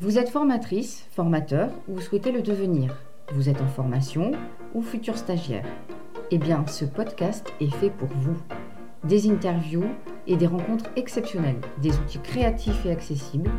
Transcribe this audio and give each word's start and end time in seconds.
Vous 0.00 0.16
êtes 0.16 0.28
formatrice, 0.28 1.04
formateur 1.10 1.70
ou 1.88 2.00
souhaitez 2.00 2.30
le 2.30 2.40
devenir 2.40 2.94
Vous 3.34 3.48
êtes 3.48 3.60
en 3.60 3.66
formation 3.66 4.30
ou 4.72 4.80
futur 4.80 5.18
stagiaire 5.18 5.66
Eh 6.30 6.38
bien, 6.38 6.64
ce 6.68 6.84
podcast 6.84 7.52
est 7.60 7.74
fait 7.74 7.90
pour 7.90 8.06
vous. 8.06 8.36
Des 9.02 9.28
interviews 9.28 9.88
et 10.28 10.36
des 10.36 10.46
rencontres 10.46 10.88
exceptionnelles, 10.94 11.60
des 11.82 11.90
outils 11.98 12.20
créatifs 12.20 12.86
et 12.86 12.92
accessibles, 12.92 13.50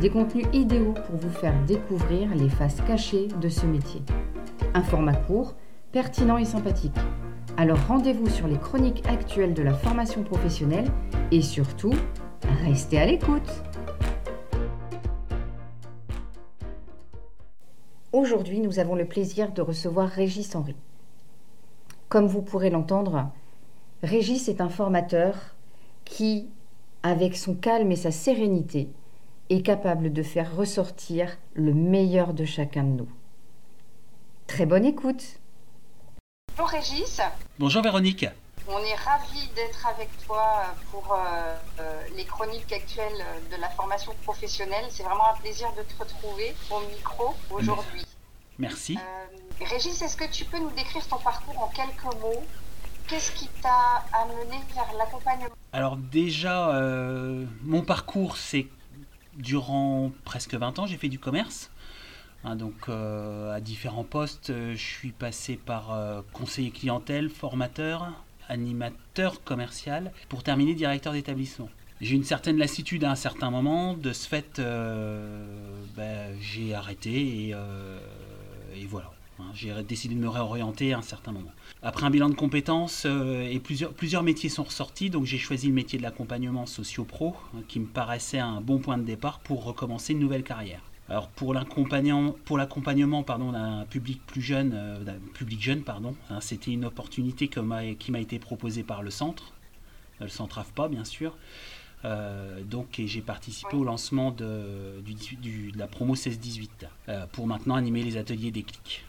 des 0.00 0.08
contenus 0.08 0.46
idéaux 0.54 0.94
pour 0.94 1.16
vous 1.16 1.30
faire 1.30 1.54
découvrir 1.66 2.34
les 2.34 2.48
faces 2.48 2.80
cachées 2.86 3.28
de 3.28 3.50
ce 3.50 3.66
métier. 3.66 4.00
Un 4.72 4.82
format 4.82 5.16
court, 5.16 5.56
pertinent 5.92 6.38
et 6.38 6.46
sympathique. 6.46 6.96
Alors 7.58 7.86
rendez-vous 7.86 8.30
sur 8.30 8.48
les 8.48 8.56
chroniques 8.56 9.06
actuelles 9.06 9.52
de 9.52 9.62
la 9.62 9.74
formation 9.74 10.22
professionnelle 10.22 10.90
et 11.32 11.42
surtout, 11.42 11.92
restez 12.64 12.98
à 12.98 13.04
l'écoute. 13.04 13.62
Aujourd'hui, 18.22 18.60
nous 18.60 18.78
avons 18.78 18.94
le 18.94 19.04
plaisir 19.04 19.50
de 19.50 19.62
recevoir 19.62 20.08
Régis 20.08 20.54
Henry. 20.54 20.76
Comme 22.08 22.28
vous 22.28 22.40
pourrez 22.40 22.70
l'entendre, 22.70 23.32
Régis 24.04 24.46
est 24.46 24.60
un 24.60 24.68
formateur 24.68 25.56
qui, 26.04 26.48
avec 27.02 27.36
son 27.36 27.56
calme 27.56 27.90
et 27.90 27.96
sa 27.96 28.12
sérénité, 28.12 28.88
est 29.50 29.62
capable 29.62 30.12
de 30.12 30.22
faire 30.22 30.54
ressortir 30.54 31.36
le 31.54 31.74
meilleur 31.74 32.32
de 32.32 32.44
chacun 32.44 32.84
de 32.84 32.98
nous. 32.98 33.08
Très 34.46 34.66
bonne 34.66 34.84
écoute. 34.84 35.40
Bonjour 36.56 36.70
Régis. 36.70 37.20
Bonjour 37.58 37.82
Véronique. 37.82 38.26
On 38.68 38.78
est 38.78 38.94
ravis 38.94 39.48
d'être 39.56 39.84
avec 39.88 40.08
toi 40.24 40.62
pour 40.92 41.12
euh, 41.12 41.56
euh, 41.80 42.02
les 42.14 42.24
chroniques 42.24 42.72
actuelles 42.72 43.26
de 43.50 43.56
la 43.56 43.68
formation 43.70 44.14
professionnelle. 44.22 44.84
C'est 44.90 45.02
vraiment 45.02 45.28
un 45.34 45.40
plaisir 45.40 45.72
de 45.76 45.82
te 45.82 45.98
retrouver 45.98 46.54
au 46.70 46.78
micro 46.88 47.34
aujourd'hui. 47.50 48.06
Merci. 48.62 48.96
Euh, 48.96 49.64
Régis, 49.68 50.00
est-ce 50.00 50.16
que 50.16 50.30
tu 50.30 50.44
peux 50.44 50.58
nous 50.58 50.70
décrire 50.70 51.04
ton 51.08 51.18
parcours 51.18 51.60
en 51.60 51.68
quelques 51.68 52.14
mots? 52.20 52.44
Qu'est-ce 53.08 53.32
qui 53.32 53.48
t'a 53.60 54.04
amené 54.12 54.56
vers 54.72 54.86
l'accompagnement? 54.96 55.54
Alors 55.72 55.96
déjà, 55.96 56.80
mon 57.64 57.82
parcours, 57.82 58.36
c'est 58.36 58.68
durant 59.34 60.12
presque 60.24 60.54
20 60.54 60.78
ans, 60.78 60.86
j'ai 60.86 60.96
fait 60.96 61.08
du 61.08 61.18
commerce. 61.18 61.70
Hein, 62.44 62.54
donc 62.54 62.88
à 62.88 63.60
différents 63.60 64.04
postes, 64.04 64.52
je 64.52 64.76
suis 64.76 65.10
passé 65.10 65.56
par 65.56 65.98
conseiller 66.32 66.70
clientèle, 66.70 67.28
formateur, 67.28 68.12
animateur 68.48 69.42
commercial, 69.42 70.12
pour 70.28 70.44
terminer 70.44 70.74
directeur 70.74 71.12
d'établissement. 71.12 71.68
J'ai 72.02 72.16
une 72.16 72.24
certaine 72.24 72.58
lassitude 72.58 73.04
à 73.04 73.12
un 73.12 73.14
certain 73.14 73.52
moment, 73.52 73.94
de 73.94 74.12
ce 74.12 74.26
fait, 74.26 74.58
euh, 74.58 75.46
ben, 75.96 76.36
j'ai 76.40 76.74
arrêté 76.74 77.46
et, 77.46 77.54
euh, 77.54 78.00
voilà. 78.88 79.10
Hein, 79.38 79.44
j'ai 79.54 79.72
décidé 79.82 80.14
de 80.14 80.20
me 80.20 80.28
réorienter 80.28 80.92
à 80.92 80.98
un 80.98 81.02
certain 81.02 81.32
moment. 81.32 81.52
Après 81.82 82.04
un 82.04 82.10
bilan 82.10 82.28
de 82.28 82.34
compétences 82.34 83.04
euh, 83.06 83.48
et 83.48 83.58
plusieurs, 83.58 83.92
plusieurs 83.92 84.22
métiers 84.22 84.48
sont 84.48 84.64
ressortis, 84.64 85.10
donc 85.10 85.24
j'ai 85.24 85.38
choisi 85.38 85.68
le 85.68 85.72
métier 85.72 85.98
de 85.98 86.02
l'accompagnement 86.02 86.66
socio-pro, 86.66 87.34
hein, 87.54 87.60
qui 87.68 87.80
me 87.80 87.86
paraissait 87.86 88.38
un 88.38 88.60
bon 88.60 88.78
point 88.78 88.98
de 88.98 89.04
départ 89.04 89.40
pour 89.40 89.64
recommencer 89.64 90.12
une 90.12 90.18
nouvelle 90.18 90.44
carrière. 90.44 90.82
Alors 91.08 91.28
pour 91.28 91.54
l'accompagnement, 91.54 92.34
d'un 93.52 93.86
public 93.88 94.20
plus 94.26 94.42
jeune, 94.42 94.72
euh, 94.74 95.18
public 95.34 95.60
jeune 95.60 95.82
pardon, 95.82 96.14
hein, 96.30 96.40
c'était 96.40 96.70
une 96.70 96.84
opportunité 96.84 97.48
qui 97.48 98.10
m'a 98.12 98.20
été 98.20 98.38
proposée 98.38 98.82
par 98.82 99.02
le 99.02 99.10
centre, 99.10 99.52
le 100.20 100.28
centre 100.28 100.58
AFPA 100.58 100.88
bien 100.88 101.04
sûr. 101.04 101.36
Euh, 102.04 102.62
donc 102.62 103.00
j'ai 103.04 103.20
participé 103.20 103.76
au 103.76 103.84
lancement 103.84 104.30
de, 104.30 105.00
de 105.00 105.78
la 105.78 105.86
promo 105.86 106.14
16-18 106.14 106.68
euh, 107.08 107.26
pour 107.32 107.46
maintenant 107.46 107.76
animer 107.76 108.02
les 108.02 108.16
ateliers 108.16 108.50
Déclic. 108.50 109.04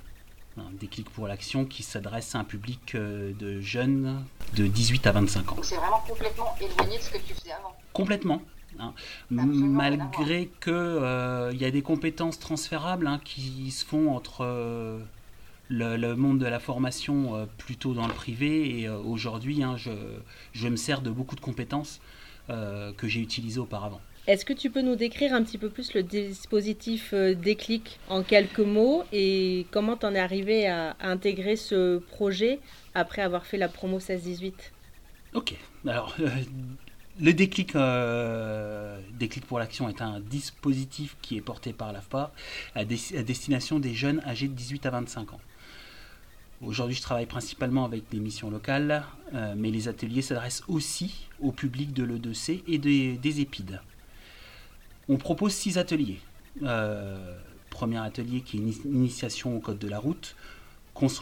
Hein, 0.57 0.65
Déclic 0.79 1.09
pour 1.09 1.27
l'action 1.27 1.65
qui 1.65 1.81
s'adresse 1.81 2.35
à 2.35 2.39
un 2.39 2.43
public 2.43 2.95
de 2.95 3.59
jeunes 3.61 4.23
de 4.55 4.67
18 4.67 5.07
à 5.07 5.11
25 5.13 5.51
ans. 5.51 5.55
C'est 5.63 5.75
vraiment 5.75 6.03
complètement 6.07 6.55
éloigné 6.61 6.97
de 6.97 7.03
ce 7.03 7.09
que 7.09 7.17
tu 7.17 7.33
faisais 7.33 7.51
avant. 7.53 7.75
Complètement, 7.91 8.41
Hein. 8.79 8.93
Malgré 9.29 10.49
que 10.59 10.71
euh, 10.71 11.51
il 11.53 11.61
y 11.61 11.65
a 11.65 11.71
des 11.71 11.81
compétences 11.81 12.39
transférables 12.39 13.07
hein, 13.07 13.19
qui 13.23 13.71
se 13.71 13.85
font 13.85 14.15
entre 14.15 14.41
euh, 14.41 14.99
le, 15.69 16.15
monde 16.15 16.39
de 16.39 16.45
la 16.45 16.59
formation 16.59 17.35
euh, 17.35 17.45
plutôt 17.57 17.93
dans 17.93 18.07
le 18.07 18.13
privé 18.13 18.79
et 18.79 18.89
aujourd'hui 18.89 19.63
je, 19.77 19.91
je, 20.53 20.67
me 20.67 20.75
sers 20.75 21.01
de 21.01 21.11
beaucoup 21.11 21.35
de 21.35 21.41
compétences 21.41 21.99
que 22.49 23.07
j'ai 23.07 23.21
utilisées 23.21 23.59
auparavant. 23.59 24.01
Est-ce 24.25 24.45
que 24.45 24.53
tu 24.53 24.69
peux 24.69 24.81
nous 24.81 24.95
décrire 24.95 25.33
un 25.33 25.43
petit 25.43 25.57
peu 25.57 25.69
plus 25.69 25.93
le 25.93 26.03
dispositif 26.03 27.13
Déclic 27.13 27.99
en 28.09 28.23
quelques 28.23 28.59
mots 28.59 29.03
et 29.11 29.65
comment 29.71 29.97
tu 29.97 30.05
en 30.05 30.15
es 30.15 30.19
arrivé 30.19 30.67
à, 30.67 30.95
intégrer 31.01 31.55
ce 31.55 31.97
projet 31.97 32.59
après 32.95 33.21
avoir 33.21 33.45
fait 33.45 33.57
la 33.57 33.67
promo 33.67 33.99
16-18 33.99 34.53
Ok, 35.33 35.55
alors 35.85 36.15
le 37.19 37.33
déclic, 37.33 37.75
euh, 37.75 38.99
déclic 39.13 39.45
pour 39.45 39.59
l'action 39.59 39.87
est 39.87 40.01
un 40.01 40.19
dispositif 40.19 41.15
qui 41.21 41.37
est 41.37 41.41
porté 41.41 41.71
par 41.71 41.93
l'AFPA 41.93 42.31
à, 42.75 42.85
destination 42.85 43.79
des 43.79 43.93
jeunes 43.93 44.21
âgés 44.25 44.47
de 44.47 44.53
18 44.53 44.85
à 44.87 44.89
25 44.91 45.33
ans. 45.33 45.39
Aujourd'hui, 46.65 46.95
je 46.95 47.01
travaille 47.01 47.25
principalement 47.25 47.83
avec 47.83 48.09
des 48.09 48.19
missions 48.19 48.49
locales, 48.49 49.03
euh, 49.33 49.53
mais 49.57 49.69
les 49.69 49.87
ateliers 49.87 50.21
s'adressent 50.21 50.63
aussi 50.67 51.27
au 51.41 51.51
public 51.51 51.93
de 51.93 52.03
l'E2C 52.03 52.63
et 52.67 52.77
des, 52.77 53.17
des, 53.17 53.41
EPID. 53.41 53.81
On 55.09 55.17
propose 55.17 55.53
six 55.53 55.77
ateliers. 55.77 56.19
Euh, 56.63 57.37
premier 57.69 57.97
atelier 57.97 58.41
qui 58.41 58.57
est 58.57 58.59
une 58.59 58.95
initiation 58.95 59.57
au 59.57 59.59
code 59.59 59.79
de 59.79 59.87
la 59.87 59.99
route. 59.99 60.35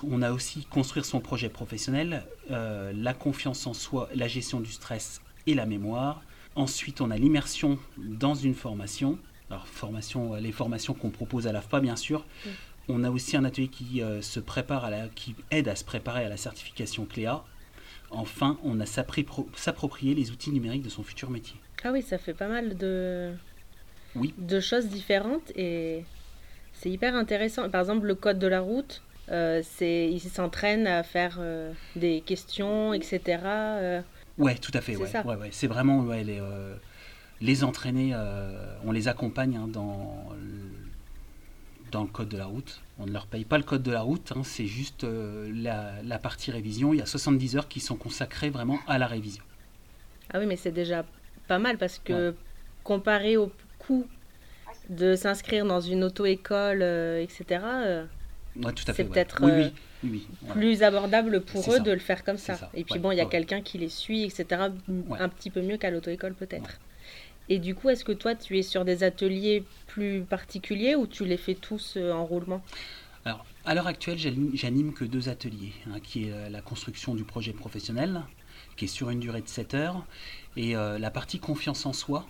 on 0.03 0.21
a 0.21 0.31
aussi 0.31 0.65
construire 0.65 1.05
son 1.05 1.21
projet 1.21 1.49
professionnel, 1.49 2.23
la 2.49 3.13
confiance 3.13 3.65
en 3.65 3.73
soi, 3.73 4.09
la 4.13 4.27
gestion 4.27 4.59
du 4.59 4.71
stress 4.71 5.21
et 5.47 5.53
la 5.53 5.65
mémoire. 5.65 6.21
Ensuite, 6.55 6.99
on 6.99 7.09
a 7.11 7.17
l'immersion 7.17 7.79
dans 7.97 8.35
une 8.35 8.55
formation. 8.55 9.17
Alors, 9.49 9.67
formation, 9.67 10.33
euh, 10.33 10.39
les 10.39 10.51
formations 10.51 10.93
qu'on 10.93 11.09
propose 11.09 11.47
à 11.47 11.51
l'AFPA, 11.51 11.79
bien 11.79 11.95
sûr. 11.95 12.25
On 12.91 13.03
a 13.03 13.09
aussi 13.09 13.37
un 13.37 13.45
atelier 13.45 13.67
qui, 13.67 14.01
euh, 14.01 14.21
se 14.21 14.39
prépare 14.39 14.85
à 14.85 14.89
la, 14.89 15.07
qui 15.07 15.35
aide 15.51 15.67
à 15.67 15.75
se 15.75 15.83
préparer 15.83 16.25
à 16.25 16.29
la 16.29 16.37
certification 16.37 17.05
CLEA. 17.05 17.43
Enfin, 18.09 18.57
on 18.63 18.79
a 18.79 18.85
s'approprier 18.85 20.13
les 20.15 20.31
outils 20.31 20.51
numériques 20.51 20.83
de 20.83 20.89
son 20.89 21.03
futur 21.03 21.29
métier. 21.29 21.55
Ah 21.83 21.91
oui, 21.91 22.01
ça 22.01 22.17
fait 22.17 22.33
pas 22.33 22.49
mal 22.49 22.77
de, 22.77 23.31
oui. 24.15 24.33
de 24.37 24.59
choses 24.59 24.87
différentes 24.87 25.51
et 25.55 26.03
c'est 26.73 26.89
hyper 26.89 27.15
intéressant. 27.15 27.69
Par 27.69 27.81
exemple, 27.81 28.07
le 28.07 28.15
code 28.15 28.37
de 28.37 28.47
la 28.47 28.59
route, 28.59 29.01
euh, 29.31 29.61
c'est, 29.63 30.09
il 30.11 30.19
s'entraîne 30.19 30.87
à 30.87 31.03
faire 31.03 31.39
des 31.95 32.21
questions, 32.21 32.93
etc. 32.93 33.39
Ouais, 34.37 34.55
tout 34.55 34.71
à 34.73 34.81
fait. 34.81 34.95
Ouais, 34.95 35.09
ouais, 35.25 35.35
ouais. 35.35 35.49
C'est 35.51 35.67
vraiment 35.67 36.03
les, 36.03 36.39
euh, 36.39 36.75
les 37.41 37.63
entraîner, 37.63 38.11
euh, 38.13 38.75
on 38.83 38.91
les 38.91 39.07
accompagne 39.07 39.57
hein, 39.57 39.67
dans, 39.67 40.29
dans 41.91 42.03
le 42.03 42.07
code 42.07 42.29
de 42.29 42.37
la 42.37 42.45
route. 42.45 42.81
On 42.99 43.05
ne 43.05 43.11
leur 43.11 43.27
paye 43.27 43.45
pas 43.45 43.57
le 43.57 43.63
code 43.63 43.83
de 43.83 43.91
la 43.91 44.01
route, 44.01 44.31
hein, 44.35 44.41
c'est 44.43 44.65
juste 44.65 45.03
euh, 45.03 45.51
la, 45.53 46.01
la, 46.03 46.19
partie 46.19 46.51
révision. 46.51 46.93
Il 46.93 46.99
y 46.99 47.01
a 47.01 47.05
70 47.05 47.57
heures 47.57 47.67
qui 47.67 47.79
sont 47.79 47.95
consacrées 47.95 48.49
vraiment 48.49 48.79
à 48.87 48.97
la 48.97 49.07
révision. 49.07 49.43
Ah 50.33 50.39
oui, 50.39 50.45
mais 50.45 50.55
c'est 50.55 50.71
déjà 50.71 51.05
pas 51.47 51.59
mal 51.59 51.77
parce 51.77 51.99
que 51.99 52.33
comparé 52.83 53.37
au 53.37 53.51
coût 53.79 54.07
de 54.89 55.15
s'inscrire 55.15 55.65
dans 55.65 55.81
une 55.81 56.03
auto-école, 56.03 56.81
etc., 56.81 57.59
c'est 58.93 59.05
peut-être 59.05 59.41
plus 60.53 60.83
abordable 60.83 61.41
pour 61.41 61.73
eux 61.73 61.79
de 61.79 61.91
le 61.91 61.99
faire 61.99 62.23
comme 62.23 62.37
ça. 62.37 62.69
Et 62.73 62.83
puis 62.83 62.99
bon, 62.99 63.11
il 63.11 63.17
y 63.17 63.21
a 63.21 63.25
quelqu'un 63.25 63.61
qui 63.61 63.77
les 63.77 63.89
suit, 63.89 64.23
etc. 64.23 64.61
Un 65.19 65.29
petit 65.29 65.49
peu 65.49 65.61
mieux 65.61 65.77
qu'à 65.77 65.91
l'auto-école 65.91 66.33
peut-être. 66.33 66.79
Et 67.49 67.59
du 67.59 67.75
coup, 67.75 67.89
est-ce 67.89 68.05
que 68.05 68.11
toi, 68.11 68.35
tu 68.35 68.57
es 68.57 68.63
sur 68.63 68.85
des 68.85 69.03
ateliers 69.03 69.63
plus 69.87 70.21
particuliers 70.21 70.95
ou 70.95 71.07
tu 71.07 71.25
les 71.25 71.37
fais 71.37 71.55
tous 71.55 71.95
euh, 71.97 72.11
en 72.11 72.25
roulement? 72.25 72.61
Alors, 73.25 73.45
à 73.65 73.75
l'heure 73.75 73.87
actuelle, 73.87 74.17
j'anime 74.53 74.93
que 74.93 75.05
deux 75.05 75.29
ateliers, 75.29 75.73
hein, 75.87 75.99
qui 76.01 76.27
est 76.27 76.31
euh, 76.31 76.49
la 76.49 76.61
construction 76.61 77.13
du 77.13 77.23
projet 77.23 77.53
professionnel, 77.53 78.21
qui 78.77 78.85
est 78.85 78.87
sur 78.87 79.09
une 79.09 79.19
durée 79.19 79.41
de 79.41 79.47
7 79.47 79.73
heures, 79.73 80.05
et 80.55 80.75
euh, 80.75 80.97
la 80.97 81.11
partie 81.11 81.39
confiance 81.39 81.85
en 81.85 81.93
soi, 81.93 82.25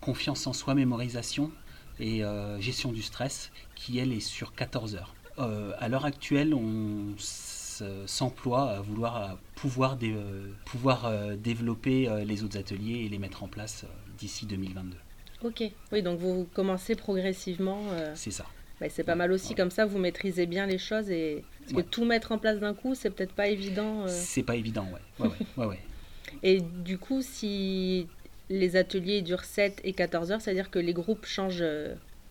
confiance 0.00 0.46
en 0.46 0.52
soi, 0.52 0.74
mémorisation 0.74 1.50
et 1.98 2.20
gestion 2.60 2.92
du 2.92 3.00
stress, 3.00 3.50
qui 3.74 3.98
elle 3.98 4.12
est 4.12 4.20
sur 4.20 4.54
14 4.54 4.96
heures. 4.96 5.14
À 5.38 5.88
l'heure 5.88 6.04
actuelle, 6.04 6.52
on 6.52 7.14
s'emploie 7.16 8.68
à 8.72 8.80
vouloir 8.82 9.38
pouvoir, 9.54 9.96
pouvoir 10.66 11.10
développer 11.38 12.06
les 12.26 12.44
autres 12.44 12.58
ateliers 12.58 13.06
et 13.06 13.08
les 13.08 13.18
mettre 13.18 13.42
en 13.44 13.48
place 13.48 13.86
d'ici 14.16 14.46
2022. 14.46 14.96
Ok, 15.42 15.62
oui, 15.92 16.02
donc 16.02 16.18
vous 16.18 16.46
commencez 16.54 16.94
progressivement. 16.94 17.80
c'est 18.14 18.30
ça. 18.30 18.46
Bah, 18.80 18.88
c'est 18.90 19.04
pas 19.04 19.14
mal 19.14 19.32
aussi, 19.32 19.54
comme 19.54 19.70
ça 19.70 19.86
vous 19.86 19.98
maîtrisez 19.98 20.44
bien 20.44 20.66
les 20.66 20.76
choses 20.76 21.10
et 21.10 21.44
parce 21.60 21.72
que 21.72 21.80
tout 21.80 22.04
mettre 22.04 22.32
en 22.32 22.38
place 22.38 22.58
d'un 22.58 22.74
coup, 22.74 22.94
c'est 22.94 23.10
peut-être 23.10 23.32
pas 23.32 23.48
évident. 23.48 24.06
C'est 24.08 24.42
pas 24.42 24.54
évident, 24.56 24.86
ouais. 25.18 25.30
Ouais, 25.56 25.66
ouais. 25.66 25.80
Et 26.42 26.60
du 26.60 26.98
coup, 26.98 27.22
si 27.22 28.06
les 28.50 28.76
ateliers 28.76 29.22
durent 29.22 29.44
7 29.44 29.80
et 29.84 29.92
14 29.92 30.32
heures, 30.32 30.40
c'est-à-dire 30.40 30.70
que 30.70 30.78
les 30.78 30.92
groupes 30.92 31.24
changent 31.24 31.64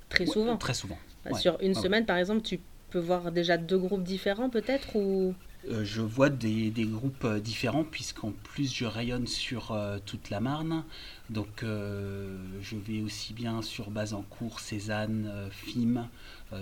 très 0.10 0.26
souvent. 0.26 0.58
très 0.58 0.74
souvent. 0.74 0.98
Sur 1.40 1.58
une 1.62 1.74
semaine, 1.74 2.06
par 2.06 2.18
exemple, 2.18 2.44
tu 2.44 2.60
peux 2.92 3.00
voir 3.00 3.32
déjà 3.32 3.58
deux 3.58 3.78
groupes 3.78 4.04
différents 4.04 4.50
peut-être 4.50 4.96
ou 4.96 5.30
euh, 5.30 5.34
je 5.70 6.02
vois 6.02 6.30
des, 6.30 6.72
groupes 6.78 7.26
euh, 7.26 7.40
différents 7.40 7.84
puisqu'en 7.84 8.32
plus 8.32 8.74
je 8.74 8.86
rayonne 8.86 9.28
sur 9.28 9.72
euh, 9.72 9.98
toute 10.06 10.30
la 10.30 10.40
Marne. 10.40 10.84
Donc 11.30 11.64
je 11.64 12.76
vais 12.76 13.02
aussi 13.02 13.34
bien 13.34 13.62
sur 13.64 13.90
Bazancourt, 13.90 14.60
Cézanne, 14.60 15.50
Fim, 15.50 16.08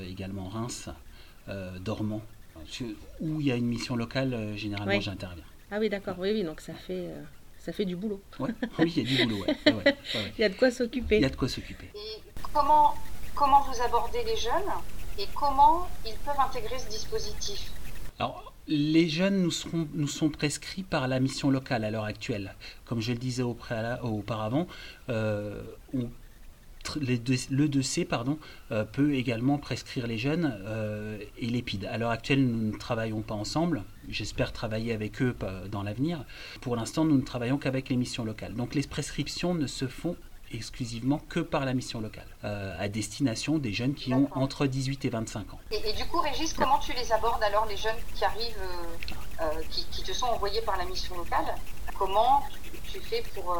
également 0.08 0.48
Reims, 0.48 0.88
Dormant. 1.82 2.22
Où 3.20 3.42
il 3.42 3.48
y 3.48 3.52
a 3.52 3.56
une 3.56 3.66
mission 3.66 3.98
locale, 3.98 4.56
généralement 4.56 5.02
j'interviens. 5.02 5.44
Ah 5.70 5.80
oui 5.80 5.90
d'accord, 5.90 6.16
oui, 6.18 6.32
oui, 6.32 6.44
donc 6.44 6.62
ça 6.62 6.74
fait, 6.74 7.10
ça 7.60 7.74
fait 7.74 7.84
du 7.84 7.98
boulot. 7.98 8.22
oui, 8.40 8.54
il 8.80 8.98
y 8.98 9.02
a 9.02 9.04
du 9.04 9.26
boulot, 9.26 9.46
il 10.38 10.42
y 10.42 10.46
a 10.46 10.50
de 10.50 10.56
quoi 10.56 10.72
s'occuper. 10.72 11.18
Il 11.18 11.24
y 11.24 11.26
a 11.26 11.30
de 11.30 11.36
quoi 11.36 11.50
s'occuper. 11.50 11.90
Et 11.94 12.22
comment, 12.54 12.96
comment 13.36 13.64
vous 13.64 13.82
abordez 13.82 14.24
les 14.24 14.38
jeunes 14.38 14.72
et 15.20 15.28
comment 15.36 15.90
ils 16.06 16.16
peuvent 16.26 16.40
intégrer 16.40 16.80
ce 16.80 16.88
dispositif? 16.88 17.70
Alors, 18.18 18.53
les 18.68 19.10
jeunes 19.10 19.42
nous, 19.42 20.08
sont 20.08 20.30
prescrits 20.30 20.84
par 20.84 21.08
la 21.08 21.20
mission 21.20 21.50
locale 21.50 21.84
à 21.84 21.92
l'heure 21.92 22.06
actuelle. 22.06 22.56
Comme 22.86 23.02
je 23.02 23.12
le 23.12 23.18
disais 23.18 23.44
auparavant, 23.44 24.68
euh, 25.10 25.62
le 27.00 27.68
2C 27.68 28.06
pardon, 28.06 28.38
euh, 28.72 28.86
peut 28.86 29.14
également 29.16 29.58
prescrire 29.58 30.08
les 30.08 30.18
jeunes 30.18 30.58
euh, 30.66 31.18
et 31.38 31.48
l'EPID. 31.48 31.86
À 31.86 31.98
l'heure 31.98 32.12
actuelle, 32.12 32.46
nous 32.46 32.72
ne 32.72 32.78
travaillons 32.78 33.22
pas 33.22 33.36
ensemble. 33.36 33.84
J'espère 34.10 34.54
travailler 34.54 34.94
avec 34.94 35.22
eux 35.22 35.36
dans 35.72 35.84
l'avenir. 35.84 36.26
Pour 36.62 36.76
l'instant, 36.76 37.06
nous 37.06 37.18
ne 37.18 37.22
travaillons 37.22 37.58
qu'avec 37.58 37.90
les 37.90 37.96
missions 37.96 38.26
locales. 38.26 38.54
Donc 38.54 38.76
les 38.76 38.84
prescriptions 38.84 39.54
ne 39.56 39.68
se 39.68 39.88
font 39.88 40.16
exclusivement 40.54 41.22
que 41.30 41.40
par 41.40 41.66
la 41.66 41.74
mission 41.74 42.00
locale, 42.00 42.28
euh, 42.44 42.76
à 42.80 42.88
destination 42.88 43.58
des 43.58 43.74
jeunes 43.74 43.94
qui 43.94 44.14
ont 44.14 44.30
entre 44.34 44.68
18 44.68 45.06
et 45.06 45.10
25 45.10 45.54
ans. 45.54 45.60
Et, 45.72 45.94
du 45.94 46.06
coup, 46.06 46.20
Régis, 46.20 46.54
comment 46.54 46.80
tu 46.80 46.94
les 46.94 47.12
abordes 47.12 47.44
alors, 47.44 47.66
les 47.66 47.78
jeunes 47.78 47.96
qui 48.16 48.24
arrivent, 48.24 48.58
euh, 48.60 49.44
euh, 49.44 49.62
qui, 49.70 50.04
te 50.04 50.14
sont 50.14 50.28
envoyés 50.28 50.62
par 50.62 50.78
la 50.78 50.86
mission 50.86 51.16
locale? 51.18 51.56
Comment 51.98 52.44
tu, 52.92 53.00
fais 53.00 53.24
pour 53.34 53.56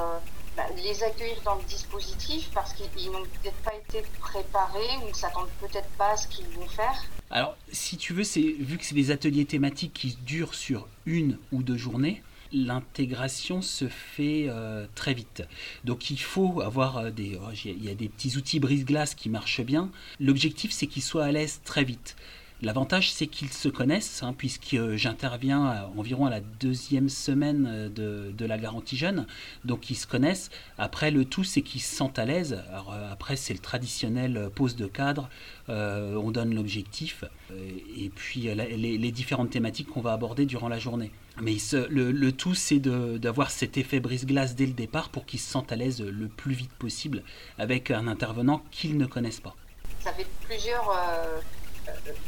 bah, 0.58 0.64
les 0.76 1.04
accueillir 1.04 1.38
dans 1.46 1.56
le 1.56 1.64
dispositif 1.64 2.50
parce 2.54 2.74
qu'ils 2.74 3.12
n'ont 3.12 3.24
peut-être 3.24 3.58
pas 3.64 3.74
été 3.74 4.06
préparés 4.20 4.98
ou 5.04 5.10
ne 5.10 5.14
s'attendent 5.14 5.50
peut-être 5.62 5.88
pas 5.98 6.12
à 6.12 6.18
ce 6.18 6.28
qu'ils 6.28 6.48
vont 6.50 6.68
faire? 6.68 6.94
Alors, 7.30 7.56
si 7.72 7.98
tu 7.98 8.14
veux, 8.14 8.24
vu 8.24 8.78
que 8.78 8.86
c'est 8.86 8.96
des 8.96 9.12
ateliers 9.12 9.46
thématiques 9.46 9.94
qui 9.94 10.18
durent 10.24 10.56
sur 10.56 10.88
une 11.06 11.38
ou 11.52 11.64
deux 11.64 11.78
journées, 11.78 12.22
l'intégration 12.54 13.62
se 13.62 13.88
fait 13.88 14.46
euh, 14.48 14.86
très 14.96 15.14
vite. 15.14 15.44
Donc 15.84 16.10
il 16.10 16.20
faut 16.20 16.62
avoir 16.62 16.98
euh, 16.98 17.10
des... 17.12 17.38
Oh, 17.42 17.52
il 17.66 17.84
y 17.84 17.90
a 17.90 17.96
des 17.96 18.10
petits 18.10 18.38
outils 18.38 18.60
brise-glace 18.60 19.16
qui 19.16 19.30
marchent 19.30 19.62
bien. 19.62 19.90
L'objectif 20.20 20.72
c'est 20.72 20.88
qu'ils 20.88 21.02
soient 21.02 21.26
à 21.26 21.32
l'aise 21.32 21.62
très 21.66 21.84
vite. 21.84 22.16
L'avantage, 22.64 23.12
c'est 23.12 23.28
qu'ils 23.28 23.52
se 23.52 23.68
connaissent, 23.68 24.24
hein, 24.24 24.34
puisque 24.38 24.96
j'interviens 24.96 25.90
environ 25.98 26.28
à 26.28 26.30
la 26.30 26.40
deuxième 26.40 27.10
semaine 27.10 27.92
de, 27.94 28.46
la 28.46 28.58
garantie 28.58 28.96
jeune. 28.96 29.28
Donc, 29.66 29.90
ils 29.90 29.96
se 29.96 30.08
connaissent. 30.08 30.50
Après, 30.78 31.12
le 31.12 31.26
tout, 31.26 31.44
c'est 31.44 31.62
qu'ils 31.62 31.82
se 31.82 31.94
sentent 31.94 32.20
à 32.20 32.24
l'aise. 32.24 32.54
Euh, 32.54 33.12
après, 33.12 33.36
c'est 33.36 33.54
le 33.54 33.60
traditionnel 33.60 34.50
pose 34.56 34.78
de 34.78 34.88
cadre. 34.88 35.30
Euh, 35.68 36.16
on 36.16 36.32
donne 36.32 36.56
l'objectif. 36.56 37.26
Euh, 37.52 37.70
et 37.98 38.10
puis, 38.10 38.48
les, 38.56 39.12
différentes 39.12 39.50
thématiques 39.50 39.90
qu'on 39.90 40.02
va 40.02 40.14
aborder 40.14 40.46
durant 40.46 40.70
la 40.70 40.80
journée. 40.80 41.12
Mais 41.42 41.58
le, 41.90 42.32
tout, 42.32 42.56
c'est 42.56 42.80
d'avoir 42.80 43.52
cet 43.52 43.78
effet 43.78 44.00
brise-glace 44.00 44.56
dès 44.56 44.68
le 44.68 44.74
départ 44.74 45.10
pour 45.10 45.26
qu'ils 45.26 45.42
se 45.42 45.52
sentent 45.52 45.74
à 45.74 45.76
l'aise 45.76 46.02
le 46.02 46.28
plus 46.30 46.54
vite 46.54 46.74
possible 46.80 47.24
avec 47.58 47.92
un 47.92 48.08
intervenant 48.08 48.64
qu'ils 48.72 48.98
ne 48.98 49.06
connaissent 49.06 49.42
pas. 49.42 49.58
Ça 50.00 50.14
fait 50.14 50.28
plusieurs 50.46 50.90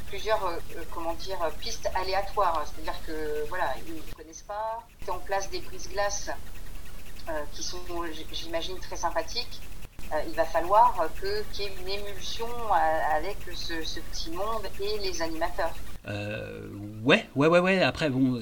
plusieurs 0.08 0.46
euh, 0.46 0.58
euh, 0.76 0.84
comment 0.94 1.14
dire, 1.14 1.38
pistes 1.60 1.90
aléatoires. 1.96 2.66
C'est-à-dire 2.66 3.00
que 3.06 3.48
voilà, 3.50 3.74
ils 3.88 3.96
ne 3.96 4.14
connaissent 4.14 4.44
pas. 4.48 4.84
Tu 5.04 5.12
en 5.12 5.20
place 5.20 5.50
des 5.50 5.60
brises-glaces 5.60 6.32
euh, 7.30 7.42
qui 7.54 7.64
sont, 7.64 7.80
j'imagine, 8.32 8.78
très 8.80 8.96
sympathiques. 8.96 9.62
il 10.28 10.36
va 10.36 10.46
falloir 10.46 11.08
qu'il 11.20 11.64
y 11.64 11.68
ait 11.68 11.74
une 11.82 11.90
émulsion 11.90 12.48
avec 12.72 13.38
ce, 13.54 14.00
petit 14.00 14.30
monde 14.32 14.68
et 14.80 15.00
les 15.00 15.22
animateurs. 15.22 15.74
ouais, 17.04 17.28
ouais, 17.36 17.48
ouais, 17.48 17.60
ouais. 17.60 17.82
Après, 17.82 18.10
bon, 18.10 18.42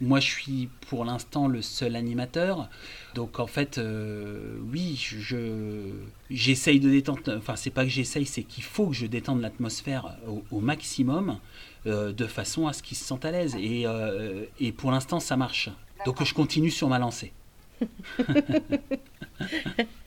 moi, 0.00 0.20
je 0.20 0.26
suis 0.26 0.68
pour 0.88 1.04
l'instant 1.04 1.48
le 1.48 1.62
seul 1.62 1.96
animateur. 1.96 2.68
Donc, 3.14 3.40
en 3.40 3.46
fait, 3.46 3.78
euh, 3.78 4.58
oui, 4.70 4.94
je, 4.96 5.90
j'essaye 6.30 6.80
de 6.80 6.90
détendre. 6.90 7.20
Enfin, 7.36 7.56
c'est 7.56 7.70
pas 7.70 7.84
que 7.84 7.90
j'essaye, 7.90 8.26
c'est 8.26 8.42
qu'il 8.42 8.64
faut 8.64 8.88
que 8.88 8.94
je 8.94 9.06
détende 9.06 9.40
l'atmosphère 9.40 10.16
au, 10.50 10.60
maximum 10.60 11.38
euh, 11.86 12.12
de 12.12 12.26
façon 12.26 12.66
à 12.66 12.72
ce 12.74 12.82
qu'ils 12.82 12.96
se 12.96 13.04
sentent 13.04 13.24
à 13.24 13.30
l'aise. 13.30 13.56
Et, 13.58 13.86
euh, 13.86 14.44
et 14.60 14.72
pour 14.72 14.90
l'instant, 14.90 15.18
ça 15.18 15.36
marche. 15.36 15.70
Donc, 16.04 16.22
je 16.22 16.34
continue 16.34 16.70
sur 16.70 16.88
ma 16.88 16.98
lancée. 16.98 17.32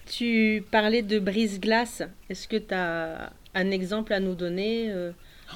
tu 0.06 0.64
parlais 0.70 1.02
de 1.02 1.20
brise-glace. 1.20 2.04
Est-ce 2.30 2.48
que 2.48 2.58
tu 2.58 2.74
as 2.74 3.32
un 3.56 3.72
exemple 3.72 4.14
à 4.14 4.20
nous 4.20 4.36
donner 4.36 4.94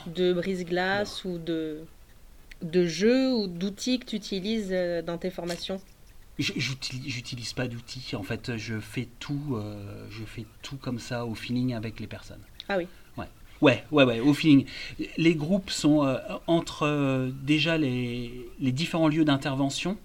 de 0.07 0.33
brise-glace 0.33 1.23
ou 1.23 1.37
de 1.37 1.81
de 2.63 2.85
jeux 2.85 3.33
ou 3.33 3.47
d'outils 3.47 3.99
que 3.99 4.05
tu 4.05 4.15
utilises 4.15 4.69
euh, 4.71 5.01
dans 5.01 5.17
tes 5.17 5.29
formations? 5.29 5.81
J'utilise 6.39 7.53
pas 7.53 7.67
d'outils. 7.67 8.15
En 8.15 8.23
fait, 8.23 8.57
je 8.57 8.79
fais 8.79 9.07
tout, 9.19 9.55
euh, 9.55 10.07
je 10.09 10.23
fais 10.23 10.45
tout 10.63 10.77
comme 10.77 10.97
ça 10.97 11.27
au 11.27 11.35
feeling 11.35 11.75
avec 11.75 11.99
les 11.99 12.07
personnes. 12.07 12.41
Ah 12.67 12.77
oui. 12.77 12.87
Ouais. 13.17 13.27
Ouais, 13.61 13.83
ouais, 13.91 14.03
ouais, 14.03 14.19
au 14.19 14.33
feeling. 14.33 14.65
Les 15.17 15.35
groupes 15.35 15.69
sont 15.69 16.03
euh, 16.03 16.17
entre 16.47 17.31
déjà 17.43 17.77
les, 17.77 18.49
différents 18.59 19.09
lieux 19.09 19.25
d'intervention. 19.25 19.95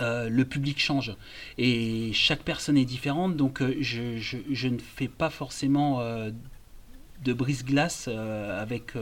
le 0.00 0.42
public 0.44 0.80
change 0.80 1.14
et 1.58 2.12
chaque 2.14 2.42
personne 2.42 2.78
est 2.78 2.86
différente, 2.86 3.36
donc 3.36 3.62
je, 3.80 4.16
je, 4.16 4.68
ne 4.68 4.78
fais 4.78 5.08
pas 5.08 5.28
forcément 5.28 6.00
de 6.00 7.32
brise-glace 7.34 8.08
avec. 8.08 8.94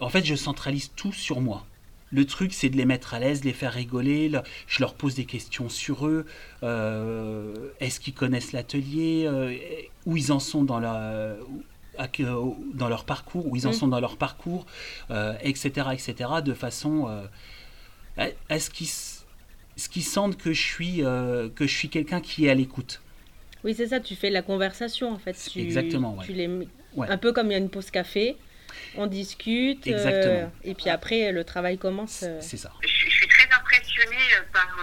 En 0.00 0.10
fait, 0.10 0.26
je 0.26 0.34
centralise 0.34 0.90
tout 0.94 1.14
sur 1.14 1.40
moi. 1.40 1.66
Le 2.12 2.24
truc, 2.24 2.52
c'est 2.52 2.68
de 2.68 2.76
les 2.76 2.84
mettre 2.84 3.14
à 3.14 3.18
l'aise, 3.18 3.44
les 3.44 3.52
faire 3.52 3.72
rigoler. 3.72 4.30
Je 4.68 4.80
leur 4.80 4.94
pose 4.94 5.14
des 5.16 5.24
questions 5.24 5.68
sur 5.68 6.06
eux. 6.06 6.24
Euh, 6.62 7.70
est-ce 7.80 7.98
qu'ils 7.98 8.14
connaissent 8.14 8.52
l'atelier 8.52 9.24
euh, 9.26 9.56
Où 10.06 10.16
ils 10.16 10.30
en 10.30 10.38
sont 10.38 10.62
dans 10.62 10.78
leur, 10.78 11.36
dans 12.74 12.88
leur 12.88 13.04
parcours 13.04 13.46
Où 13.46 13.56
ils 13.56 13.66
en 13.66 13.72
sont 13.72 13.88
dans 13.88 14.00
leur 14.00 14.16
parcours 14.16 14.66
Etc. 15.42 15.72
Euh, 15.78 15.90
etc. 15.90 16.14
De 16.44 16.54
façon 16.54 17.10
à 18.16 18.58
ce 18.58 18.70
qu'ils 18.70 20.04
sentent 20.04 20.36
que 20.36 20.52
je 20.52 20.62
suis, 20.62 20.98
que 20.98 21.66
je 21.66 21.74
suis 21.74 21.88
quelqu'un 21.88 22.20
qui 22.20 22.46
est 22.46 22.50
à 22.50 22.54
l'écoute? 22.54 23.02
Oui, 23.64 23.74
c'est 23.74 23.88
ça. 23.88 23.98
Tu 23.98 24.14
fais 24.14 24.30
la 24.30 24.42
conversation 24.42 25.10
en 25.10 25.18
fait. 25.18 25.36
Exactement. 25.56 26.18
Tu 26.24 26.34
les, 26.34 26.48
Un 26.96 27.18
peu 27.18 27.32
comme 27.32 27.48
il 27.48 27.52
y 27.52 27.56
a 27.56 27.58
une 27.58 27.68
pause 27.68 27.90
café 27.90 28.36
on 28.96 29.06
discute. 29.06 29.86
Euh, 29.86 30.46
et 30.64 30.74
puis 30.74 30.90
après, 30.90 31.32
le 31.32 31.44
travail 31.44 31.78
commence. 31.78 32.22
Euh. 32.22 32.38
C'est 32.40 32.56
ça. 32.56 32.72
Je, 32.82 32.88
suis 32.88 33.28
très 33.28 33.48
impressionnée 33.52 34.16
euh, 34.36 34.42
par, 34.52 34.76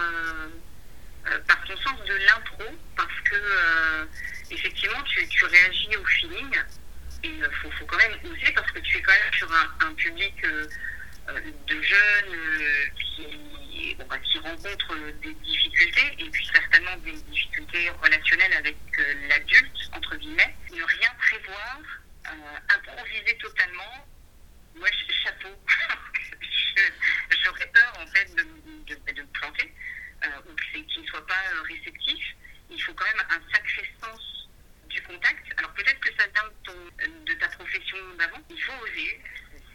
par 1.46 1.64
ton 1.64 1.76
sens 1.76 1.98
de 2.06 2.14
l'impro, 2.14 2.64
parce 2.96 3.20
que 3.24 3.36
effectivement, 4.50 5.02
tu, 5.04 5.26
tu, 5.28 5.44
réagis 5.44 5.96
au 5.96 6.04
feeling. 6.04 6.56
Et 7.22 7.28
il 7.28 7.44
faut, 7.62 7.70
faut, 7.70 7.86
quand 7.86 7.96
même 7.96 8.18
oser, 8.24 8.52
parce 8.54 8.70
que 8.70 8.80
tu 8.80 8.98
es 8.98 9.02
quand 9.02 9.12
même 9.12 9.32
sur 9.32 9.50
un, 9.52 9.94
public 9.94 10.34
de 10.44 11.82
jeunes 11.82 12.36
qui, 12.96 13.96
bah, 13.98 14.18
qui 14.18 14.38
rencontrent 14.40 14.96
des 15.22 15.32
difficultés, 15.32 16.16
et 16.18 16.28
puis 16.30 16.46
certainement 16.52 16.96
des 17.02 17.12
difficultés 17.12 17.90
relationnelles 18.02 18.52
avec 18.52 18.76
l'adulte, 19.30 19.90
entre 19.94 20.16
guillemets. 20.16 20.54
Ne 20.70 20.82
rien 20.82 21.10
prévoir 21.18 21.78
euh, 21.80 22.03
improviser 22.68 23.36
totalement, 23.38 24.06
moi, 24.74 24.88
chapeau. 25.24 25.48
J'aurais 27.44 27.66
peur, 27.66 27.92
en 28.00 28.06
fait, 28.06 28.34
de, 28.34 28.42
de, 28.42 29.22
me 29.22 29.26
planter 29.28 29.72
euh, 30.24 30.28
ou 30.48 30.54
qu'il 30.54 31.02
ne 31.02 31.06
soit 31.06 31.26
pas 31.26 31.42
euh, 31.54 31.62
réceptif. 31.62 32.34
Il 32.70 32.82
faut 32.82 32.94
quand 32.94 33.04
même 33.04 33.26
un 33.30 33.52
sacré 33.52 33.90
sens 34.02 34.48
du 34.88 35.00
contact. 35.02 35.44
Alors, 35.58 35.72
peut-être 35.74 36.00
que 36.00 36.10
ça 36.18 36.26
vient 36.26 36.48
de, 36.48 36.54
ton, 36.64 37.24
de 37.26 37.34
ta 37.34 37.48
profession 37.48 37.98
d'avant. 38.18 38.42
Il 38.50 38.62
faut 38.62 38.72
oser. 38.82 39.20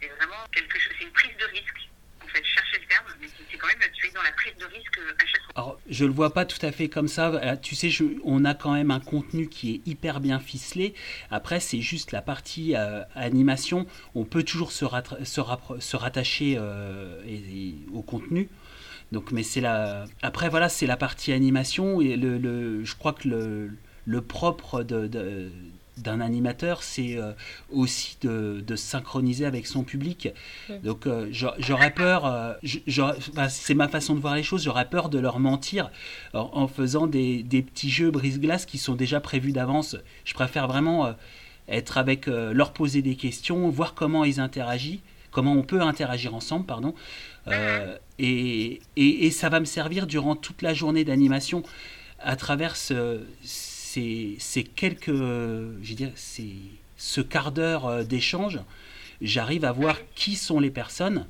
C'est 0.00 0.08
vraiment 0.08 0.46
quelque 0.52 0.78
chose, 0.78 0.92
c'est 0.98 1.04
une 1.04 1.12
prise 1.12 1.36
de 1.36 1.44
risque 1.44 1.89
fait, 2.32 2.44
chercher 2.44 2.78
le 2.80 2.86
terme, 2.86 3.06
mais 3.20 3.26
c'est 3.50 3.56
quand 3.56 3.66
même, 3.66 3.90
tu 3.92 4.06
es 4.06 4.10
dans 4.10 4.22
la 4.22 4.32
prise 4.32 4.54
de 4.58 4.64
risque 4.64 4.98
à 4.98 5.26
chaque 5.26 5.42
fois. 5.42 5.52
Alors, 5.56 5.80
je 5.88 6.04
le 6.04 6.12
vois 6.12 6.32
pas 6.32 6.44
tout 6.44 6.64
à 6.64 6.72
fait 6.72 6.88
comme 6.88 7.08
ça. 7.08 7.28
Euh, 7.28 7.56
tu 7.60 7.74
sais, 7.74 7.90
on 8.24 8.44
a 8.44 8.54
quand 8.54 8.72
même 8.72 8.90
un 8.90 9.00
contenu 9.00 9.48
qui 9.48 9.74
est 9.74 9.80
hyper 9.86 10.20
bien 10.20 10.38
ficelé. 10.38 10.94
Après, 11.30 11.60
c'est 11.60 11.80
juste 11.80 12.12
la 12.12 12.22
partie 12.22 12.74
euh, 12.76 13.02
animation. 13.14 13.86
On 14.14 14.24
peut 14.24 14.42
toujours 14.42 14.72
se, 14.72 14.84
rattacher 15.96 16.56
euh, 16.58 17.22
au 17.92 18.02
contenu. 18.02 18.48
Donc, 19.12 19.32
mais 19.32 19.42
c'est 19.42 19.60
la. 19.60 20.04
Après, 20.22 20.48
voilà, 20.48 20.68
c'est 20.68 20.86
la 20.86 20.96
partie 20.96 21.32
animation 21.32 22.00
et 22.00 22.16
le, 22.16 22.84
je 22.84 22.94
crois 22.94 23.12
que 23.12 23.28
le, 24.06 24.20
propre 24.22 24.82
de 24.82 25.50
d'un 25.98 26.20
animateur, 26.20 26.82
c'est 26.82 27.16
euh, 27.16 27.32
aussi 27.70 28.16
de, 28.22 28.62
synchroniser 28.76 29.44
avec 29.44 29.66
son 29.66 29.82
public. 29.82 30.28
Donc 30.82 31.06
euh, 31.06 31.28
j'aurais 31.30 31.92
peur, 31.92 32.26
euh, 32.26 32.54
c'est 33.48 33.74
ma 33.74 33.88
façon 33.88 34.14
de 34.14 34.20
voir 34.20 34.34
les 34.34 34.42
choses, 34.42 34.64
j'aurais 34.64 34.88
peur 34.88 35.08
de 35.08 35.18
leur 35.18 35.38
mentir 35.38 35.90
en, 36.32 36.68
faisant 36.68 37.06
des, 37.06 37.44
petits 37.44 37.90
jeux 37.90 38.10
brise-glace 38.10 38.66
qui 38.66 38.78
sont 38.78 38.94
déjà 38.94 39.20
prévus 39.20 39.52
d'avance. 39.52 39.96
Je 40.24 40.34
préfère 40.34 40.66
vraiment 40.68 41.14
être 41.68 41.98
avec, 41.98 42.26
leur 42.26 42.72
poser 42.72 43.02
des 43.02 43.16
questions, 43.16 43.68
voir 43.68 43.94
comment 43.94 44.24
ils 44.24 44.40
interagissent, 44.40 45.00
comment 45.30 45.52
on 45.52 45.62
peut 45.62 45.82
interagir 45.82 46.34
ensemble, 46.34 46.66
pardon. 46.66 46.94
Et, 48.18 48.80
et, 48.96 49.30
ça 49.30 49.48
va 49.48 49.60
me 49.60 49.64
servir 49.64 50.06
durant 50.06 50.36
toute 50.36 50.62
la 50.62 50.74
journée 50.74 51.04
d'animation 51.04 51.62
à 52.20 52.36
travers 52.36 52.76
ce 52.76 53.20
ces, 54.38 54.64
quelques, 54.64 55.10
je 55.10 55.94
dire, 55.94 56.12
ce 56.96 57.20
quart 57.20 57.50
d'heure 57.50 57.86
euh, 57.86 58.04
d'échange, 58.04 58.60
j'arrive 59.20 59.64
à 59.64 59.72
voir 59.72 59.98
qui 60.14 60.36
sont 60.36 60.60
les 60.60 60.70
personnes. 60.70 61.26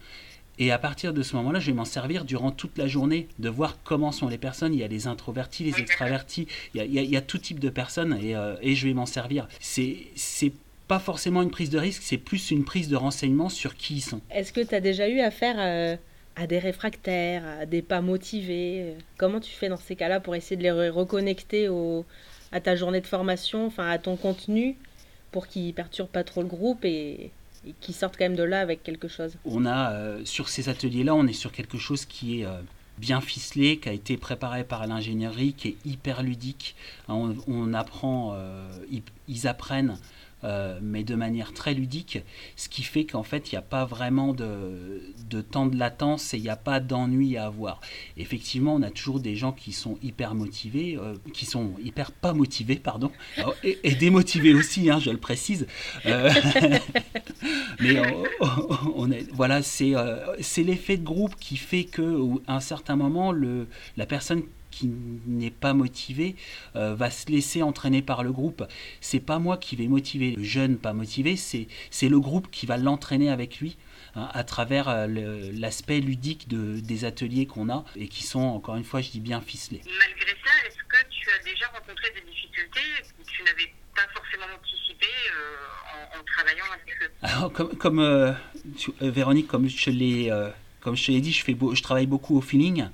Et 0.59 0.73
à 0.73 0.79
partir 0.79 1.15
de 1.15 1.23
ce 1.23 1.37
moment-là, 1.37 1.59
je 1.59 1.69
vais 1.69 1.73
m'en 1.73 1.87
servir 1.87 2.27
durant 2.27 2.51
toute 2.51 2.77
la 2.77 2.87
journée, 2.87 3.29
de 3.39 3.49
voir 3.49 3.79
comment 3.83 4.13
sont 4.13 4.29
les 4.29 4.37
personnes. 4.37 4.75
Il 4.75 4.81
y 4.81 4.85
a 4.85 4.89
les 4.89 5.07
introvertis, 5.07 5.65
les 5.65 5.81
extravertis, 5.81 6.49
il 6.75 6.93
y 6.93 7.17
a, 7.17 7.23
tout 7.23 7.39
type 7.39 7.61
de 7.61 7.71
personnes 7.71 8.19
et, 8.21 8.37
euh, 8.37 8.57
et 8.61 8.75
je 8.75 8.87
vais 8.87 8.93
m'en 8.93 9.07
servir. 9.07 9.49
C'est 9.59 10.53
pas 10.87 10.99
forcément 10.99 11.41
une 11.41 11.51
prise 11.51 11.71
de 11.71 11.79
risque, 11.79 12.03
c'est 12.05 12.19
plus 12.19 12.51
une 12.51 12.65
prise 12.65 12.89
de 12.89 12.97
renseignement 12.97 13.49
sur 13.49 13.75
qui 13.77 13.95
ils 13.95 14.01
sont. 14.03 14.21
Est-ce 14.31 14.53
que 14.53 14.61
tu 14.61 14.75
as 14.75 14.81
déjà 14.81 15.09
eu 15.09 15.21
affaire 15.21 15.57
à, 15.59 16.43
à 16.43 16.47
des 16.47 16.59
réfractaires, 16.59 17.45
à 17.61 17.65
des 17.65 17.81
pas 17.81 18.03
motivés 18.03 18.97
Comment 19.17 19.41
tu 19.41 19.53
fais 19.53 19.69
dans 19.69 19.79
ces 19.79 19.97
cas-là 19.97 20.21
pour 20.21 20.35
essayer 20.35 20.57
de 20.57 20.63
les 20.63 20.91
reconnecter 20.91 21.69
au, 21.69 22.05
à 22.53 22.61
ta 22.61 22.77
journée 22.77 23.01
de 23.01 23.07
formation, 23.07 23.67
enfin 23.67 23.89
à 23.89 23.99
ton 23.99 24.17
contenu, 24.17 24.77
pour 25.31 25.47
qu'il 25.47 25.73
perturbe 25.75 26.09
pas 26.09 26.25
trop 26.25 26.43
le 26.43 26.49
groupe 26.49 26.85
et, 26.85 27.31
et 27.67 27.75
qu'il 27.81 27.95
sorte 27.95 28.17
quand 28.17 28.25
même 28.25 28.37
de 28.37 28.43
là 28.43 28.61
avec 28.61 28.83
quelque 28.83 29.09
chose. 29.09 29.35
On 29.45 29.67
a 29.67 29.93
euh, 29.93 30.25
sur 30.25 30.49
ces 30.49 30.69
ateliers-là, 30.69 31.15
on 31.15 31.27
est 31.27 31.33
sur 31.33 31.53
quelque 31.53 31.79
chose 31.79 32.05
qui 32.05 32.41
est 32.41 32.47
euh, 32.47 32.61
bien 32.99 33.21
ficelé, 33.21 33.79
qui 33.79 33.89
a 33.89 33.93
été 33.93 34.17
préparé 34.17 34.65
par 34.65 34.87
l'ingénierie, 34.87 35.53
qui 35.53 35.69
est 35.69 35.77
hyper 35.85 36.23
ludique. 36.23 36.75
On, 37.09 37.35
on 37.47 37.75
apprend, 37.75 38.33
euh, 38.35 38.69
ils, 39.29 39.47
apprennent 39.47 39.99
euh, 40.45 40.79
mais 40.83 41.05
de 41.05 41.15
manière 41.15 41.53
très 41.53 41.75
ludique, 41.75 42.19
ce 42.57 42.69
qui 42.69 42.83
fait 42.83 43.05
qu'en 43.05 43.23
fait, 43.23 43.51
il 43.51 43.55
n'y 43.55 43.59
a 43.59 43.63
pas 43.63 43.85
vraiment 43.85 44.33
de, 44.33 45.03
de, 45.29 45.41
temps 45.41 45.67
de 45.67 45.77
latence 45.77 46.33
et 46.35 46.39
il 46.39 46.43
n'y 46.43 46.49
a 46.49 46.57
pas 46.57 46.81
d'ennui 46.81 47.37
à 47.37 47.47
avoir. 47.47 47.81
Effectivement, 48.17 48.75
on 48.75 48.83
a 48.83 48.91
toujours 48.91 49.21
des 49.21 49.37
gens 49.37 49.53
qui 49.53 49.73
sont 49.73 49.99
hyper 50.03 50.35
motivés, 50.35 50.99
euh, 51.01 51.15
qui 51.35 51.47
sont 51.47 51.73
hyper 51.83 52.13
pas 52.13 52.33
motivés, 52.33 52.77
pardon, 52.77 53.13
et, 53.65 53.95
démotivés 53.95 54.55
aussi, 54.55 54.91
hein, 54.91 54.99
je 54.99 55.11
le 55.11 55.19
précise. 55.19 55.67
Euh, 56.07 56.31
mais 57.81 58.01
on, 58.95 59.11
est, 59.11 59.31
voilà, 59.33 59.63
c'est 59.63 59.93
c'est 60.41 60.63
l'effet 60.63 60.97
de 60.97 61.05
groupe 61.05 61.35
qui 61.39 61.57
fait 61.57 61.85
que 61.85 62.21
à 62.47 62.57
un 62.57 62.61
certain 62.61 62.97
moment, 62.97 63.33
le, 63.33 63.67
la 63.97 64.07
personne 64.07 64.43
qui 64.71 64.91
n'est 65.27 65.51
pas 65.51 65.75
motivé 65.75 66.37
euh, 66.77 66.95
va 66.95 67.11
se 67.11 67.31
laisser 67.31 67.63
entraîner 67.63 68.03
par 68.03 68.23
le 68.23 68.33
groupe. 68.33 68.65
C'est 69.01 69.21
pas 69.21 69.39
moi 69.39 69.57
qui 69.57 69.77
vais 69.77 69.89
motiver 69.89 70.33
le 70.33 70.43
jeune 70.43 70.79
pas 70.79 70.93
motivé, 70.93 71.37
c'est 71.37 72.09
le 72.09 72.21
groupe 72.21 72.51
qui 72.51 72.67
va 72.67 72.77
l'entraîner 72.77 73.31
avec 73.31 73.61
lui. 73.61 73.77
Hein, 74.17 74.29
à 74.33 74.43
travers 74.43 74.89
euh, 74.89 75.07
l'aspect 75.53 76.01
ludique 76.01 76.49
de, 76.49 76.81
des 76.81 77.05
ateliers 77.05 77.47
qu'on 77.47 77.69
a 77.69 77.85
et 77.95 78.09
qui 78.09 78.25
sont, 78.25 78.41
encore 78.41 78.75
une 78.75 78.83
fois, 78.83 79.01
je 79.01 79.11
dis 79.11 79.21
bien 79.21 79.41
ficelés. 79.41 79.83
Malgré 79.85 80.31
ça, 80.45 80.51
est-ce 80.67 80.79
que 80.79 81.09
tu 81.11 81.29
as 81.31 81.45
déjà 81.45 81.67
rencontré 81.69 82.11
des 82.17 82.29
difficultés 82.29 82.81
que 83.17 83.31
tu 83.31 83.45
n'avais 83.45 83.73
pas 83.95 84.09
forcément 84.13 84.53
anticipées 84.59 85.07
euh, 85.07 86.19
en, 86.19 86.25
travaillant 86.25 86.65
avec 86.73 87.03
eux? 87.03 87.11
Alors, 87.23 87.53
comme, 87.53 87.77
comme 87.77 88.37
Véronique, 89.01 89.47
comme 89.47 89.69
je 89.69 89.91
l'ai 89.91 90.33
comme 90.81 90.97
je 90.97 91.13
l'ai 91.13 91.21
dit, 91.21 91.33
je, 91.33 91.45
fais 91.45 91.57
je 91.73 91.83
travaille 91.83 92.07
beaucoup 92.07 92.37
au 92.37 92.41
feeling. 92.41 92.89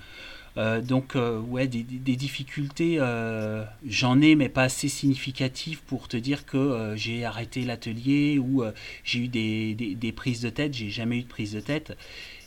Euh, 0.59 0.81
donc, 0.81 1.17
euh, 1.17 1.39
ouais, 1.41 1.67
des, 1.67 1.83
difficultés, 2.17 2.97
euh, 2.99 3.65
j'en 3.87 4.21
ai, 4.21 4.35
mais 4.35 4.49
pas 4.49 4.63
assez 4.65 4.89
significatives 4.89 5.83
pour 5.87 6.09
te 6.09 6.17
dire 6.17 6.47
que 6.47 6.95
j'ai 6.97 7.25
arrêté 7.25 7.63
l'atelier 7.63 8.39
ou 8.39 8.65
j'ai 9.05 9.21
eu 9.21 9.29
des, 9.29 9.75
des, 9.75 10.13
prises 10.13 10.41
de 10.41 10.51
tête. 10.51 10.75
J'ai 10.75 10.91
jamais 10.91 11.19
eu 11.19 11.23
de 11.23 11.29
prise 11.29 11.53
de 11.53 11.61
tête. 11.61 11.97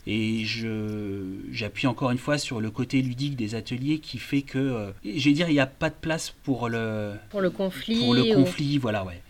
Et 0.06 0.44
j'appuie 1.52 1.86
encore 1.86 2.10
une 2.10 2.18
fois 2.18 2.38
sur 2.38 2.60
le 2.60 2.70
côté 2.70 3.02
ludique 3.02 3.36
des 3.36 3.54
ateliers 3.54 3.98
qui 3.98 4.18
fait 4.18 4.42
que, 4.42 4.58
euh, 4.58 4.90
je 5.04 5.24
vais 5.24 5.32
dire, 5.32 5.48
il 5.48 5.54
n'y 5.54 5.60
a 5.60 5.66
pas 5.66 5.90
de 5.90 5.94
place 5.94 6.30
pour 6.44 6.68
le, 6.68 7.14
pour 7.30 7.40
le 7.40 7.50
conflit. 7.50 7.98
Pour 7.98 8.14
le 8.14 8.34
conflit, 8.34 8.78
voilà, 8.78 9.04
ouais. 9.04 9.20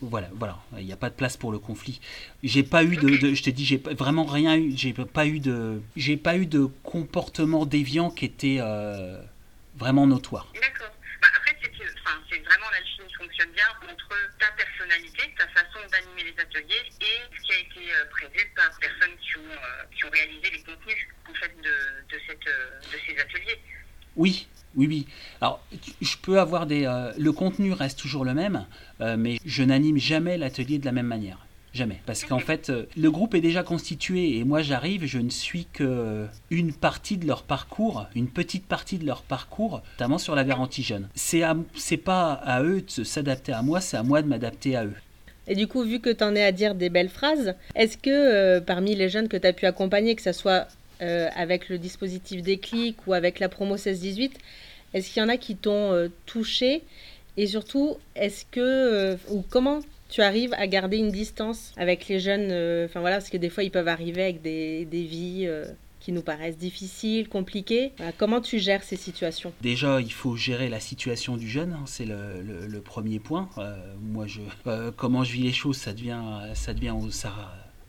Voilà, 0.00 0.28
voilà, 0.34 0.58
il 0.78 0.86
n'y 0.86 0.92
a 0.92 0.96
pas 0.96 1.10
de 1.10 1.14
place 1.14 1.36
pour 1.36 1.52
le 1.52 1.58
conflit. 1.58 2.00
J'ai 2.42 2.62
pas 2.62 2.84
eu 2.84 2.96
de, 2.96 3.34
je 3.34 3.42
te 3.42 3.50
dis, 3.50 3.64
j'ai 3.64 3.78
vraiment 3.78 4.24
rien 4.24 4.56
eu, 4.56 4.72
j'ai 4.76 4.92
pas 4.92 5.26
eu 5.26 5.40
de, 5.40 5.80
j'ai 5.96 6.16
pas 6.16 6.36
eu 6.36 6.46
de 6.46 6.66
comportement 6.82 7.66
déviant 7.66 8.10
qui 8.10 8.24
était 8.24 8.58
euh, 8.60 9.20
vraiment 9.76 10.06
notoire. 10.06 10.46
D'accord. 10.54 10.92
Bah 11.20 11.28
après, 11.36 11.56
c'est 11.60 12.38
vraiment 12.38 12.70
l'alchimie 12.70 13.12
fonctionne 13.18 13.50
bien 13.52 13.66
entre 13.82 14.08
ta 14.38 14.46
personnalité, 14.56 15.22
ta 15.36 15.46
les 16.26 16.42
ateliers 16.42 16.82
et 17.00 17.36
ce 17.36 17.42
qui 17.42 17.52
a 17.52 17.58
été 17.58 17.92
euh, 17.92 18.04
prévu 18.10 18.50
par 18.54 18.70
personnes 18.78 19.16
qui 19.20 19.36
ont, 19.38 19.52
euh, 19.52 19.84
qui 19.96 20.04
ont 20.04 20.10
réalisé 20.10 20.50
les 20.52 20.58
contenus 20.58 21.08
en 21.30 21.34
fait, 21.34 21.52
de, 21.62 22.16
de, 22.16 22.22
cette, 22.26 22.46
euh, 22.46 22.80
de 22.92 22.98
ces 23.06 23.20
ateliers. 23.20 23.60
Oui, 24.16 24.48
oui, 24.74 24.86
oui. 24.86 25.06
Alors, 25.40 25.64
je 26.00 26.16
peux 26.16 26.40
avoir 26.40 26.66
des. 26.66 26.84
le 27.18 27.32
contenu 27.32 27.72
reste 27.72 27.98
toujours 27.98 28.24
le 28.24 28.32
même, 28.32 28.66
mais 28.98 29.38
je 29.44 29.62
n'anime 29.62 29.98
jamais 29.98 30.38
l'atelier 30.38 30.78
de 30.78 30.86
la 30.86 30.92
même 30.92 31.06
manière. 31.06 31.46
Jamais. 31.76 32.00
Parce 32.06 32.24
qu'en 32.24 32.38
fait, 32.38 32.70
euh, 32.70 32.86
le 32.96 33.10
groupe 33.10 33.34
est 33.34 33.42
déjà 33.42 33.62
constitué 33.62 34.38
et 34.38 34.44
moi 34.44 34.62
j'arrive, 34.62 35.04
je 35.04 35.18
ne 35.18 35.28
suis 35.28 35.66
que 35.66 36.26
une 36.50 36.72
partie 36.72 37.18
de 37.18 37.26
leur 37.26 37.42
parcours, 37.42 38.06
une 38.14 38.28
petite 38.28 38.66
partie 38.66 38.96
de 38.96 39.04
leur 39.04 39.22
parcours, 39.22 39.82
notamment 39.92 40.16
sur 40.16 40.34
la 40.34 40.44
garantie 40.44 40.82
jeune. 40.82 41.10
C'est, 41.14 41.42
c'est 41.74 41.98
pas 41.98 42.32
à 42.32 42.62
eux 42.62 42.80
de 42.80 43.04
s'adapter 43.04 43.52
à 43.52 43.60
moi, 43.60 43.82
c'est 43.82 43.98
à 43.98 44.02
moi 44.02 44.22
de 44.22 44.26
m'adapter 44.26 44.74
à 44.74 44.86
eux. 44.86 44.94
Et 45.48 45.54
du 45.54 45.66
coup, 45.66 45.82
vu 45.82 46.00
que 46.00 46.10
tu 46.10 46.24
en 46.24 46.34
es 46.34 46.42
à 46.42 46.52
dire 46.52 46.74
des 46.74 46.88
belles 46.88 47.08
phrases, 47.08 47.54
est-ce 47.74 47.96
que 47.96 48.10
euh, 48.10 48.60
parmi 48.60 48.94
les 48.94 49.08
jeunes 49.08 49.28
que 49.28 49.36
tu 49.36 49.46
as 49.46 49.52
pu 49.52 49.66
accompagner, 49.66 50.14
que 50.14 50.22
ce 50.22 50.32
soit 50.32 50.66
euh, 51.02 51.28
avec 51.36 51.68
le 51.68 51.78
dispositif 51.78 52.42
Déclic 52.42 53.06
ou 53.06 53.12
avec 53.12 53.38
la 53.38 53.48
promo 53.48 53.76
16-18, 53.76 54.32
est-ce 54.94 55.12
qu'il 55.12 55.22
y 55.22 55.24
en 55.24 55.28
a 55.28 55.36
qui 55.36 55.56
t'ont 55.56 56.10
touché? 56.24 56.82
Et 57.36 57.46
surtout, 57.46 57.96
est-ce 58.14 58.44
que, 58.50 59.16
ou 59.30 59.44
comment 59.48 59.80
tu 60.08 60.22
arrives 60.22 60.54
à 60.54 60.66
garder 60.66 60.98
une 60.98 61.10
distance 61.10 61.72
avec 61.76 62.08
les 62.08 62.20
jeunes, 62.20 62.48
euh, 62.50 62.86
enfin 62.86 63.00
voilà, 63.00 63.16
parce 63.16 63.30
que 63.30 63.36
des 63.36 63.50
fois 63.50 63.64
ils 63.64 63.70
peuvent 63.70 63.88
arriver 63.88 64.22
avec 64.22 64.42
des, 64.42 64.84
des 64.84 65.02
vies 65.02 65.46
euh, 65.46 65.66
qui 66.06 66.12
nous 66.12 66.22
paraissent 66.22 66.56
difficiles, 66.56 67.28
compliquées. 67.28 67.90
comment 68.16 68.40
tu 68.40 68.60
gères 68.60 68.84
ces 68.84 68.94
situations? 68.94 69.52
Déjà, 69.60 70.00
il 70.00 70.12
faut 70.12 70.36
gérer 70.36 70.68
la 70.68 70.78
situation 70.78 71.36
du 71.36 71.48
jeune, 71.48 71.72
hein, 71.72 71.82
c'est 71.86 72.04
le, 72.04 72.80
premier 72.80 73.18
point. 73.18 73.48
Euh, 73.58 73.76
moi, 74.00 74.28
je, 74.28 74.40
comment 74.96 75.24
je 75.24 75.32
vis 75.32 75.42
les 75.42 75.52
choses, 75.52 75.76
ça 75.76 75.92
devient, 75.92 76.22
ça 76.54 76.74
devient, 76.74 76.94
ça 77.10 77.34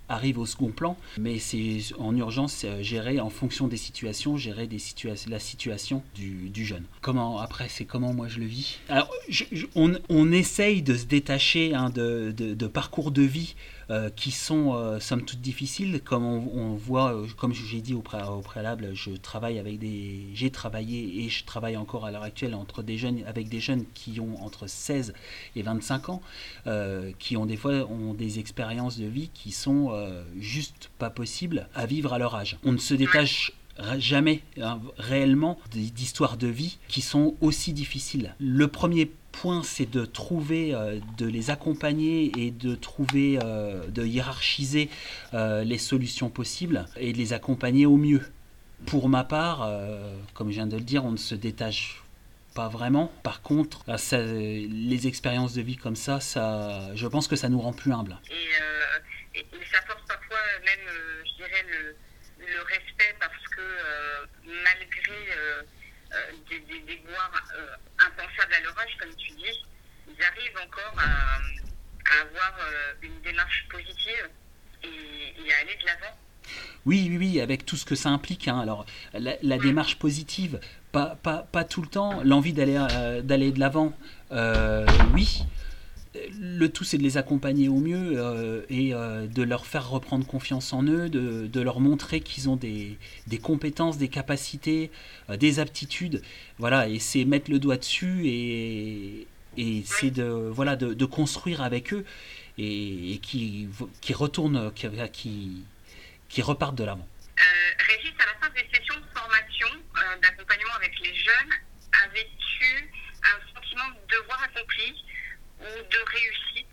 arrive 0.09 0.39
au 0.39 0.45
second 0.45 0.69
plan, 0.69 0.97
mais 1.19 1.37
c'est 1.37 1.77
en 1.99 2.15
urgence 2.15 2.65
gérer 2.81 3.19
en 3.19 3.29
fonction 3.29 3.67
des 3.67 3.77
situations, 3.77 4.37
gérer 4.37 4.67
des 4.67 4.79
situations, 4.79 5.29
la 5.29 5.39
situation 5.39 6.01
du, 6.15 6.65
jeune. 6.65 6.85
Comment 7.01 7.39
après 7.39 7.67
c'est 7.69 7.85
comment 7.85 8.13
moi 8.13 8.27
je 8.27 8.39
le 8.39 8.45
vis? 8.45 8.79
Alors 8.89 9.11
on, 9.75 10.31
essaye 10.31 10.81
de 10.81 10.95
se 10.95 11.05
détacher 11.05 11.75
hein, 11.75 11.89
de, 11.89 12.67
parcours 12.67 13.11
de 13.11 13.21
vie 13.21 13.55
euh, 13.89 14.09
qui 14.13 14.31
sont 14.31 14.73
euh, 14.73 14.99
somme 14.99 15.23
toute 15.23 15.39
difficiles. 15.39 16.01
Comme 16.03 16.25
on, 16.25 16.75
voit, 16.75 17.13
euh, 17.13 17.25
comme 17.37 17.53
j'ai 17.53 17.79
dit 17.79 17.93
au, 17.93 18.01
préalable, 18.01 18.89
je 18.93 19.11
travaille 19.11 19.59
avec 19.59 19.79
des, 19.79 20.27
j'ai 20.33 20.49
travaillé 20.49 21.23
et 21.23 21.29
je 21.29 21.45
travaille 21.45 21.77
encore 21.77 22.05
à 22.05 22.11
l'heure 22.11 22.23
actuelle 22.23 22.53
entre 22.53 22.83
des 22.83 22.97
jeunes, 22.97 23.23
avec 23.25 23.47
des 23.47 23.61
jeunes 23.61 23.85
qui 23.93 24.19
ont 24.19 24.43
entre 24.43 24.67
16 24.67 25.13
et 25.55 25.61
25 25.61 26.09
ans, 26.09 26.21
qui 27.17 27.37
ont 27.37 27.45
des 27.45 27.55
fois 27.55 27.89
ont 27.89 28.13
des 28.13 28.39
expériences 28.39 28.97
de 28.97 29.05
vie 29.05 29.29
qui 29.33 29.51
sont 29.51 29.91
juste 30.37 30.89
pas 30.97 31.09
possibles 31.09 31.69
à 31.73 31.85
vivre 31.85 32.11
à 32.11 32.19
leur 32.19 32.35
âge. 32.35 32.57
On 32.65 32.73
ne 32.73 32.77
se 32.77 32.93
détache 32.93 33.53
jamais 33.97 34.41
hein, 34.61 34.79
réellement 34.97 35.57
d'histoires 35.71 36.37
de 36.37 36.47
vie 36.47 36.77
qui 36.87 37.01
sont 37.01 37.35
aussi 37.41 37.73
difficiles. 37.73 38.35
Le 38.39 38.67
premier 38.67 39.11
point, 39.41 39.61
c'est 39.63 39.89
de 39.89 40.05
trouver, 40.05 40.73
euh, 40.73 40.99
de 41.17 41.27
les 41.27 41.49
accompagner 41.51 42.31
et 42.37 42.51
de 42.51 42.75
trouver, 42.75 43.39
euh, 43.43 43.87
de 43.87 44.03
hiérarchiser 44.03 44.89
euh, 45.33 45.63
les 45.63 45.77
solutions 45.77 46.29
possibles 46.29 46.87
et 46.97 47.13
de 47.13 47.17
les 47.17 47.33
accompagner 47.33 47.85
au 47.85 47.97
mieux. 47.97 48.25
Pour 48.85 49.09
ma 49.09 49.23
part, 49.23 49.67
comme 50.35 50.49
je 50.49 50.55
viens 50.55 50.67
de 50.67 50.77
le 50.77 50.83
dire, 50.83 51.03
on 51.03 51.11
ne 51.11 51.17
se 51.17 51.33
détache 51.33 52.03
pas 52.53 52.67
vraiment. 52.67 53.11
Par 53.23 53.41
contre, 53.41 53.83
les 53.87 55.07
expériences 55.07 55.55
de 55.55 55.63
vie 55.63 55.77
comme 55.77 55.95
ça, 55.95 56.19
ça, 56.19 56.93
je 56.93 57.07
pense 57.07 57.27
que 57.27 57.35
ça 57.35 57.49
nous 57.49 57.59
rend 57.59 57.73
plus 57.73 57.91
humbles. 57.91 58.19
Et, 59.33 59.43
ça 59.71 59.81
force 59.87 60.05
parfois 60.07 60.37
même, 60.63 60.85
je 61.25 61.35
dirais, 61.37 61.65
le, 61.67 62.61
respect 62.69 63.15
parce 63.19 63.43
que 63.55 63.65
malgré 64.63 65.17
des, 66.49 66.59
des, 66.59 66.79
des, 66.81 67.01
impensables 68.37 68.53
à 68.53 68.61
leur 68.61 68.77
âge, 68.79 68.97
comme 68.99 69.15
tu 69.15 69.31
dis, 69.31 69.65
ils 70.07 70.23
arrivent 70.23 70.57
encore 70.65 70.93
à, 70.97 71.39
avoir 72.21 72.53
une 73.01 73.21
démarche 73.21 73.65
positive 73.69 74.29
et, 74.83 75.51
à 75.51 75.61
aller 75.61 75.75
de 75.75 75.85
l'avant. 75.85 76.17
Oui, 76.85 77.07
oui, 77.09 77.17
oui, 77.17 77.41
avec 77.41 77.65
tout 77.65 77.75
ce 77.75 77.85
que 77.85 77.95
ça 77.95 78.09
implique. 78.09 78.47
Hein. 78.47 78.59
Alors, 78.59 78.85
la, 79.13 79.57
démarche 79.57 79.97
positive, 79.97 80.59
pas, 80.93 81.17
pas, 81.21 81.39
pas, 81.51 81.65
tout 81.65 81.81
le 81.81 81.89
temps. 81.89 82.21
L'envie 82.23 82.53
d'aller 82.53 82.77
d'aller 83.23 83.51
de 83.51 83.59
l'avant, 83.59 83.97
oui 85.13 85.43
le 86.39 86.67
tout, 86.67 86.83
c'est 86.83 86.97
de 86.97 87.03
les 87.03 87.17
accompagner 87.17 87.69
au 87.69 87.79
mieux 87.79 88.13
euh, 88.15 88.61
et 88.69 88.93
euh, 88.93 89.27
de 89.27 89.43
leur 89.43 89.65
faire 89.65 89.89
reprendre 89.89 90.25
confiance 90.25 90.73
en 90.73 90.83
eux, 90.83 91.09
de, 91.09 91.61
leur 91.61 91.79
montrer 91.79 92.21
qu'ils 92.21 92.49
ont 92.49 92.55
des, 92.55 92.97
compétences, 93.41 93.97
des 93.97 94.09
capacités, 94.09 94.91
euh, 95.29 95.37
des 95.37 95.59
aptitudes. 95.59 96.21
Voilà, 96.57 96.87
et 96.87 96.99
c'est 96.99 97.25
mettre 97.25 97.51
le 97.51 97.59
doigt 97.59 97.77
dessus 97.77 98.27
et, 98.27 99.27
c'est 99.85 100.11
de, 100.11 100.23
voilà, 100.23 100.75
de, 100.75 101.05
construire 101.05 101.61
avec 101.61 101.93
eux 101.93 102.05
et, 102.57 103.19
qui, 103.23 103.67
qui 104.01 104.13
retournent, 104.13 104.71
qui, 104.73 105.63
qui, 106.29 106.41
repartent 106.41 106.75
de 106.75 106.83
l'avant. 106.83 107.07
Régis, 107.79 108.13
à 108.19 108.25
la 108.25 108.47
fin 108.47 108.53
des 108.53 108.67
sessions 108.75 108.95
de 108.95 109.19
formation, 109.19 109.67
d'accompagnement 110.21 110.73
avec 110.75 110.93
les 111.03 111.15
jeunes, 111.15 111.53
avais-tu 112.05 112.89
un 113.23 113.53
sentiment 113.55 113.89
de 113.89 114.15
devoir 114.15 114.43
accompli? 114.43 114.93
Ou 115.59 115.63
de 115.63 116.11
réussite 116.11 116.67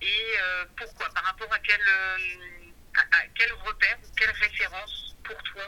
et 0.00 0.06
euh, 0.06 0.64
pourquoi 0.76 1.08
Par 1.14 1.24
rapport 1.24 1.52
à 1.52 1.58
quel, 1.58 1.80
euh, 1.80 3.00
à, 3.12 3.18
quel 3.34 3.52
repère 3.52 3.98
ou 4.04 4.14
quelle 4.16 4.30
référence 4.30 5.16
pour 5.24 5.36
toi 5.42 5.62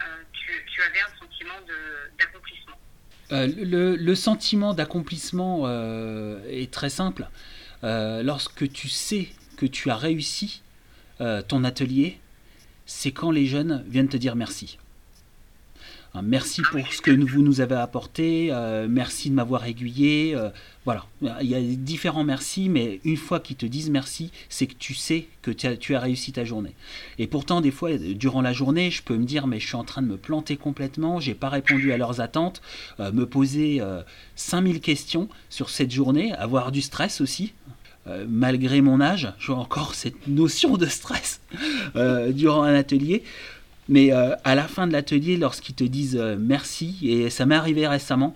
euh, 0.00 0.22
tu, 0.32 0.82
avais 0.82 1.00
un 1.00 1.18
sentiment 1.20 1.54
d'accomplissement? 2.18 2.76
Le, 3.30 3.96
le, 3.96 4.14
sentiment 4.14 4.74
d'accomplissement 4.74 5.66
est 6.48 6.72
très 6.72 6.90
simple. 6.90 7.28
lorsque 7.82 8.70
tu 8.72 8.88
sais 8.88 9.28
que 9.56 9.64
tu 9.64 9.90
as 9.90 9.96
réussi 9.96 10.62
ton 11.48 11.64
atelier, 11.64 12.20
c'est 12.84 13.12
quand 13.12 13.30
les 13.30 13.46
jeunes 13.46 13.84
viennent 13.86 14.08
te 14.08 14.16
dire 14.18 14.36
merci 14.36 14.78
merci 16.20 16.60
ah 16.64 16.68
pour 16.70 16.92
ce 16.92 17.00
que 17.00 17.10
vous 17.10 17.42
nous 17.42 17.62
avez 17.62 17.76
apporté, 17.76 18.48
euh, 18.50 18.86
merci 18.90 19.30
de 19.30 19.34
m'avoir 19.34 19.64
aiguillé. 19.64 20.34
Euh, 20.34 20.50
voilà, 20.84 21.06
il 21.40 21.48
y 21.48 21.54
a 21.54 21.60
différents 21.60 22.24
merci, 22.24 22.68
mais 22.68 23.00
une 23.04 23.16
fois 23.16 23.40
qu'ils 23.40 23.56
te 23.56 23.64
disent 23.64 23.88
merci, 23.88 24.30
c'est 24.50 24.66
que 24.66 24.74
tu 24.74 24.94
sais 24.94 25.28
que 25.40 25.50
tu 25.50 25.94
as, 25.94 26.00
réussi 26.00 26.32
ta 26.32 26.44
journée. 26.44 26.74
Et 27.18 27.26
pourtant, 27.26 27.62
des 27.62 27.70
fois, 27.70 27.96
durant 27.96 28.42
la 28.42 28.52
journée, 28.52 28.90
je 28.90 29.02
peux 29.02 29.16
me 29.16 29.24
dire, 29.24 29.46
mais 29.46 29.58
je 29.58 29.66
suis 29.66 29.76
en 29.76 29.84
train 29.84 30.02
de 30.02 30.08
me 30.08 30.18
planter 30.18 30.56
complètement, 30.56 31.18
j'ai 31.18 31.34
pas 31.34 31.48
répondu 31.48 31.92
à 31.92 31.96
leurs 31.96 32.20
attentes, 32.20 32.60
euh, 33.00 33.10
me 33.12 33.24
poser 33.24 33.80
5000 34.36 34.80
questions 34.80 35.28
sur 35.48 35.70
cette 35.70 35.92
journée, 35.92 36.32
avoir 36.34 36.72
du 36.72 36.82
stress 36.82 37.20
aussi. 37.20 37.54
malgré 38.28 38.80
mon 38.80 39.00
âge, 39.00 39.32
j'ai 39.38 39.52
encore 39.52 39.94
cette 39.94 40.26
notion 40.26 40.76
de 40.76 40.86
stress 40.86 41.40
durant 42.34 42.64
un 42.64 42.74
atelier. 42.74 43.22
Mais 43.88 44.12
euh, 44.12 44.34
à 44.44 44.54
la 44.54 44.68
fin 44.68 44.86
de 44.86 44.92
l'atelier, 44.92 45.36
lorsqu'ils 45.36 45.74
te 45.74 45.84
disent 45.84 46.16
euh, 46.16 46.36
merci, 46.38 46.98
et 47.02 47.30
ça 47.30 47.46
m'est 47.46 47.54
arrivé 47.54 47.86
récemment, 47.86 48.34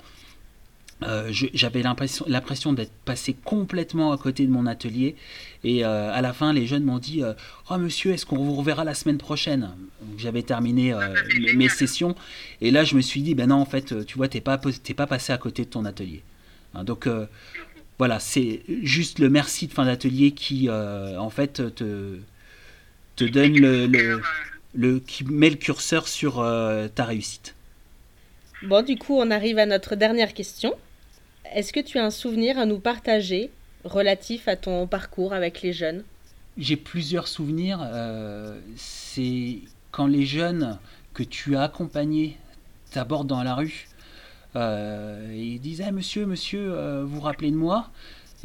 euh, 1.02 1.28
j'avais 1.30 1.82
l'impression 1.82 2.72
d'être 2.72 2.92
passé 3.04 3.36
complètement 3.44 4.12
à 4.12 4.16
côté 4.16 4.46
de 4.46 4.50
mon 4.50 4.66
atelier. 4.66 5.14
Et 5.62 5.84
à 5.84 6.20
la 6.22 6.32
fin, 6.32 6.52
les 6.52 6.66
jeunes 6.66 6.84
m'ont 6.84 6.98
dit 6.98 7.22
Oh 7.70 7.76
monsieur, 7.76 8.12
est-ce 8.12 8.24
qu'on 8.24 8.38
vous 8.38 8.54
reverra 8.54 8.82
la 8.84 8.94
semaine 8.94 9.18
prochaine? 9.18 9.72
J'avais 10.16 10.42
terminé 10.42 10.94
mes, 11.54 11.68
sessions. 11.68 12.14
Et 12.62 12.70
là, 12.70 12.84
je 12.84 12.94
me 12.94 13.02
suis 13.02 13.20
dit 13.20 13.34
Ben 13.34 13.48
non, 13.48 13.56
en 13.56 13.66
fait, 13.66 14.06
tu 14.06 14.16
vois, 14.16 14.28
t'es 14.28 14.40
pas, 14.40 14.58
pas 14.58 15.06
passé 15.06 15.32
à 15.34 15.38
côté 15.38 15.64
de 15.64 15.70
ton 15.70 15.84
atelier. 15.84 16.22
Hein, 16.74 16.84
donc 16.84 17.08
voilà, 17.98 18.18
c'est 18.18 18.62
juste 18.82 19.18
le 19.18 19.28
merci 19.28 19.66
de 19.66 19.74
fin 19.74 19.84
d'atelier 19.84 20.30
qui, 20.30 20.70
en 20.70 21.30
fait, 21.30 21.74
te, 21.74 22.16
te 23.16 23.24
donne 23.24 23.58
le 23.58 23.86
le, 23.86 24.22
qui 25.06 25.24
met 25.24 25.50
le 25.50 25.56
curseur 25.56 26.08
sur 26.08 26.40
euh, 26.40 26.88
ta 26.88 27.04
réussite. 27.04 27.54
Bon, 28.62 28.84
du 28.84 28.96
coup, 28.96 29.16
on 29.16 29.30
arrive 29.30 29.58
à 29.58 29.66
notre 29.66 29.94
dernière 29.96 30.34
question. 30.34 30.74
Est-ce 31.54 31.72
que 31.72 31.80
tu 31.80 31.98
as 31.98 32.04
un 32.04 32.10
souvenir 32.10 32.58
à 32.58 32.66
nous 32.66 32.78
partager 32.78 33.50
relatif 33.84 34.48
à 34.48 34.56
ton 34.56 34.86
parcours 34.86 35.32
avec 35.32 35.62
les 35.62 35.72
jeunes? 35.72 36.02
J'ai 36.56 36.76
plusieurs 36.76 37.28
souvenirs. 37.28 37.80
Euh, 37.82 38.58
c'est 38.76 39.58
quand 39.90 40.06
les 40.06 40.24
jeunes 40.24 40.78
que 41.14 41.22
tu 41.22 41.56
as 41.56 41.62
accompagnés 41.62 42.36
t'abordent 42.90 43.28
dans 43.28 43.42
la 43.42 43.54
rue 43.54 43.88
euh, 44.56 45.32
et 45.32 45.42
ils 45.42 45.60
disent 45.60 45.82
ah, 45.86 45.92
Monsieur, 45.92 46.26
monsieur, 46.26 47.02
vous 47.02 47.16
vous 47.16 47.20
rappelez 47.20 47.50
de 47.50 47.56
moi? 47.56 47.90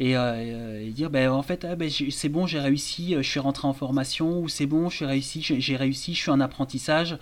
Euh, 0.00 0.80
et, 0.80 0.90
dire 0.90 1.10
ben, 1.10 1.30
en 1.30 1.42
fait 1.42 1.66
ah, 1.68 1.76
ben, 1.76 1.90
c'est 1.90 2.28
bon 2.28 2.46
j'ai 2.46 2.58
réussi 2.58 3.14
euh, 3.14 3.22
je 3.22 3.28
suis 3.28 3.40
rentré 3.40 3.68
en 3.68 3.74
formation 3.74 4.40
ou 4.40 4.48
c'est 4.48 4.66
bon 4.66 4.88
je 4.88 4.96
suis 4.96 5.04
réussi 5.04 5.42
j'ai 5.42 5.76
réussi 5.76 6.14
je 6.14 6.20
suis 6.20 6.30
en 6.30 6.40
apprentissage 6.40 7.18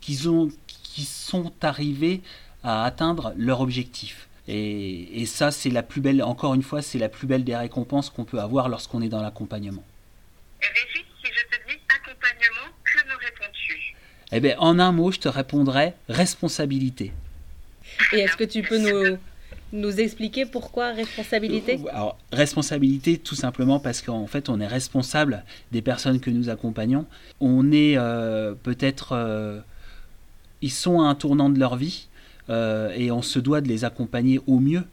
qu'ils 0.00 0.28
ont 0.28 0.50
qui 0.68 1.04
sont 1.04 1.52
arrivés 1.62 2.22
à 2.62 2.84
atteindre 2.84 3.34
leur 3.36 3.60
objectif. 3.60 4.28
Et, 4.48 5.20
et 5.20 5.26
ça 5.26 5.50
c'est 5.50 5.70
la 5.70 5.82
plus 5.82 6.00
belle 6.00 6.22
encore 6.22 6.54
une 6.54 6.62
fois 6.62 6.80
c'est 6.82 6.98
la 6.98 7.08
plus 7.08 7.26
belle 7.26 7.44
des 7.44 7.56
récompenses 7.56 8.10
qu'on 8.10 8.24
peut 8.24 8.40
avoir 8.40 8.68
lorsqu'on 8.68 9.02
est 9.02 9.08
dans 9.08 9.22
l'accompagnement. 9.22 9.84
Régis 10.60 11.04
si 11.22 11.30
je 11.30 11.56
te 11.56 11.68
dis 11.68 11.78
accompagnement 11.94 12.72
que 12.84 13.06
me 13.06 13.16
réponds-tu? 13.16 13.96
Eh 14.32 14.40
ben 14.40 14.56
en 14.58 14.78
un 14.78 14.92
mot 14.92 15.12
je 15.12 15.20
te 15.20 15.28
répondrai 15.28 15.92
responsabilité. 16.08 17.12
Et 18.12 18.20
est-ce 18.20 18.36
que 18.36 18.44
tu 18.44 18.62
peux 18.62 18.78
nous 18.78 19.18
nous 19.74 20.00
expliquer 20.00 20.46
pourquoi 20.46 20.92
responsabilité 20.92 21.80
Alors, 21.90 22.16
responsabilité, 22.32 23.18
tout 23.18 23.34
simplement 23.34 23.80
parce 23.80 24.00
qu'en 24.00 24.26
fait, 24.26 24.48
on 24.48 24.60
est 24.60 24.66
responsable 24.66 25.44
des 25.72 25.82
personnes 25.82 26.20
que 26.20 26.30
nous 26.30 26.48
accompagnons. 26.48 27.04
On 27.40 27.72
est 27.72 27.98
euh, 27.98 28.54
peut-être. 28.62 29.12
Euh, 29.12 29.60
ils 30.62 30.70
sont 30.70 31.02
à 31.02 31.04
un 31.06 31.14
tournant 31.14 31.50
de 31.50 31.58
leur 31.58 31.76
vie 31.76 32.06
euh, 32.48 32.94
et 32.94 33.10
on 33.10 33.20
se 33.20 33.38
doit 33.38 33.60
de 33.60 33.68
les 33.68 33.84
accompagner 33.84 34.40
au 34.46 34.60
mieux 34.60 34.84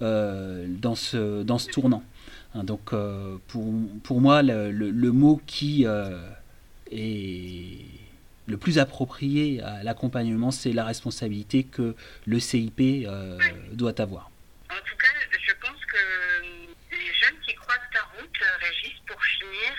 dans, 0.00 0.94
ce, 0.94 1.42
dans 1.42 1.58
ce 1.58 1.68
tournant. 1.68 2.04
Hein, 2.54 2.62
donc, 2.62 2.94
pour, 3.48 4.20
moi, 4.20 4.42
le 4.42 5.10
mot 5.10 5.40
qui 5.46 5.84
est 6.92 7.97
le 8.48 8.56
plus 8.56 8.78
approprié 8.78 9.62
à 9.62 9.82
l'accompagnement, 9.82 10.50
c'est 10.50 10.72
la 10.72 10.84
responsabilité 10.84 11.64
que 11.64 11.94
le 12.26 12.40
CIP 12.40 12.80
euh, 12.80 13.38
doit 13.72 14.00
avoir. 14.00 14.30
En 14.70 14.80
tout 14.86 14.96
cas, 14.96 15.08
je 15.30 15.52
pense 15.60 15.84
que 15.84 15.98
les 16.90 17.14
jeunes 17.14 17.38
qui 17.46 17.54
croisent 17.54 17.90
ta 17.92 18.02
route, 18.16 18.38
Régis, 18.60 18.98
pour 19.06 19.22
finir, 19.22 19.72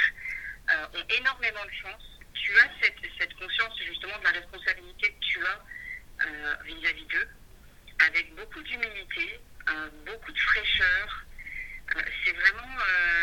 euh, 0.69 0.99
ont 0.99 1.05
énormément 1.19 1.65
de 1.65 1.71
chance. 1.81 2.03
Tu 2.33 2.51
as 2.59 2.69
cette, 2.81 3.33
conscience 3.35 3.73
justement 3.85 4.17
de 4.19 4.23
la 4.23 4.31
responsabilité 4.31 5.09
que 5.13 5.25
tu 5.25 5.39
as 5.45 6.27
euh, 6.27 6.55
vis-à-vis 6.65 7.05
d'eux, 7.05 7.27
avec 8.05 8.35
beaucoup 8.35 8.61
d'humilité, 8.61 9.39
beaucoup 10.05 10.31
de 10.31 10.39
fraîcheur. 10.39 11.25
c'est 12.25 12.33
vraiment 12.33 12.77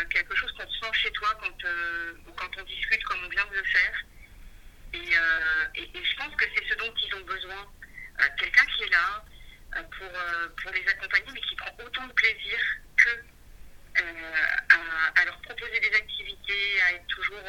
quelque 0.09 0.33
chose 0.35 0.51
qu'on 0.53 0.71
sent 0.71 0.93
chez 0.93 1.11
toi 1.11 1.29
quand, 1.41 1.67
quand 2.37 2.61
on 2.61 2.63
discute 2.63 3.03
comme 3.03 3.19
on 3.25 3.29
vient 3.29 3.45
de 3.47 3.55
le 3.55 3.63
faire. 3.63 4.05
Euh, 4.97 5.65
et, 5.75 5.89
je 5.93 6.15
pense 6.17 6.33
que 6.35 6.45
c'est 6.55 6.67
ce 6.69 6.75
dont 6.75 6.93
ils 7.05 7.15
ont 7.15 7.25
besoin. 7.25 7.67
Euh, 8.19 8.23
quelqu'un 8.37 8.65
qui 8.65 8.83
est 8.83 8.89
là 8.89 9.25
euh, 9.75 9.83
pour, 9.97 10.09
pour 10.61 10.71
les 10.71 10.87
accompagner, 10.87 11.31
mais 11.33 11.41
qui 11.41 11.55
prend 11.55 11.71
autant 11.85 12.07
de 12.07 12.13
plaisir 12.13 12.59
que 12.97 13.09
à, 13.99 15.25
leur 15.25 15.41
proposer 15.41 15.79
des 15.79 15.95
activités, 15.95 16.81
à 16.83 16.93
être 16.93 17.07
toujours 17.07 17.41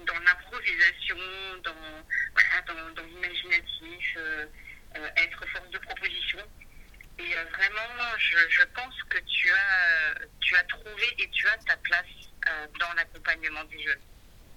dans 0.00 0.18
l'improvisation, 0.18 1.16
dans, 1.62 2.94
dans, 2.94 3.02
l'imaginatif, 3.04 4.18
être 5.16 5.46
force 5.46 5.70
de 5.70 5.78
proposition. 5.78 6.40
Et 7.20 7.32
vraiment, 7.32 8.18
je, 8.18 8.38
je, 8.48 8.62
pense 8.74 8.94
que 9.04 9.18
tu 9.18 9.52
as, 9.52 10.14
tu 10.40 10.56
as 10.56 10.64
trouvé 10.64 11.14
et 11.18 11.30
tu 11.30 11.46
as 11.46 11.58
ta 11.58 11.76
place 11.76 12.06
dans 12.80 12.92
l'accompagnement 12.94 13.62
des 13.64 13.84
jeunes. 13.84 14.02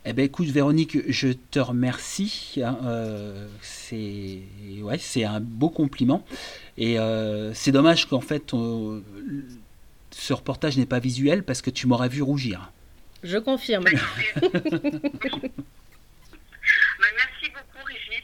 Eh 0.06 0.14
ben 0.14 0.24
écoute 0.24 0.48
Véronique, 0.48 0.98
je 1.12 1.30
te 1.30 1.60
remercie. 1.60 2.62
Hein, 2.64 2.78
euh, 2.84 3.48
c'est 3.62 4.40
ouais, 4.82 4.98
c'est 4.98 5.26
un 5.26 5.42
beau 5.42 5.70
compliment. 5.70 6.26
Et 6.78 6.98
euh, 6.98 7.54
c'est 7.54 7.72
dommage 7.72 8.08
qu'en 8.08 8.22
fait 8.22 8.52
ce 10.12 10.34
reportage 10.34 10.78
n'est 10.78 10.86
pas 10.86 11.00
visuel 11.00 11.44
parce 11.44 11.62
que 11.62 11.70
tu 11.70 11.86
m'aurais 11.86 12.10
vu 12.10 12.22
rougir. 12.22 12.72
Je 13.24 13.38
confirme. 13.38 13.84
Bah, 17.00 17.08
merci 17.16 17.50
beaucoup 17.50 17.86
Régis. 17.86 18.24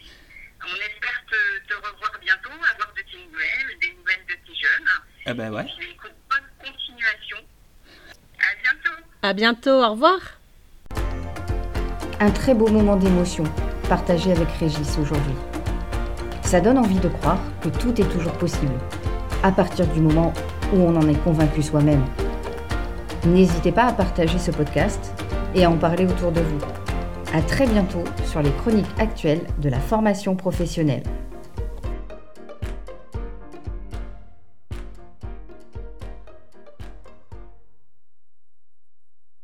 On 0.62 0.76
espère 0.76 1.24
te, 1.30 1.74
revoir 1.76 2.12
bientôt, 2.22 2.50
avoir 2.50 2.94
de 2.96 3.02
tes 3.02 3.18
nouvelles, 3.18 3.80
des 3.82 3.94
nouvelles 3.98 4.26
de 4.28 4.34
tes 4.34 4.56
jeunes. 4.56 4.90
Eh 5.26 5.34
ben 5.34 5.52
ouais. 5.54 5.66
bonne 6.30 6.50
continuation. 6.72 7.38
À 8.40 8.56
bientôt. 8.62 8.98
À 9.22 9.34
bientôt. 9.34 9.84
Au 9.84 9.92
revoir. 9.92 10.35
Un 12.22 12.32
très 12.32 12.54
beau 12.54 12.70
moment 12.70 12.96
d'émotion 12.96 13.44
partagé 13.90 14.32
avec 14.32 14.48
Régis 14.52 14.98
aujourd'hui. 14.98 15.36
Ça 16.44 16.62
donne 16.62 16.78
envie 16.78 17.00
de 17.00 17.10
croire 17.10 17.40
que 17.62 17.68
tout 17.68 18.00
est 18.00 18.10
toujours 18.10 18.32
possible, 18.34 18.72
à 19.44 19.52
partir 19.52 19.86
du 19.88 20.00
moment 20.00 20.32
où 20.74 20.80
on 20.80 20.96
en 20.96 21.10
est 21.10 21.24
convaincu 21.24 21.62
soi-même. 21.62 22.04
N'hésitez 23.26 23.74
pas 23.74 23.88
à 23.88 23.92
partager 23.92 24.40
ce 24.40 24.52
podcast 24.52 25.14
et 25.56 25.66
à 25.66 25.70
en 25.70 25.76
parler 25.76 26.06
autour 26.06 26.32
de 26.32 26.40
vous. 26.40 26.60
À 27.34 27.42
très 27.42 27.68
bientôt 27.68 28.04
sur 28.26 28.42
les 28.42 28.52
chroniques 28.52 28.86
actuelles 28.98 29.46
de 29.60 29.68
la 29.68 29.80
formation 29.80 30.38
professionnelle. 30.38 31.04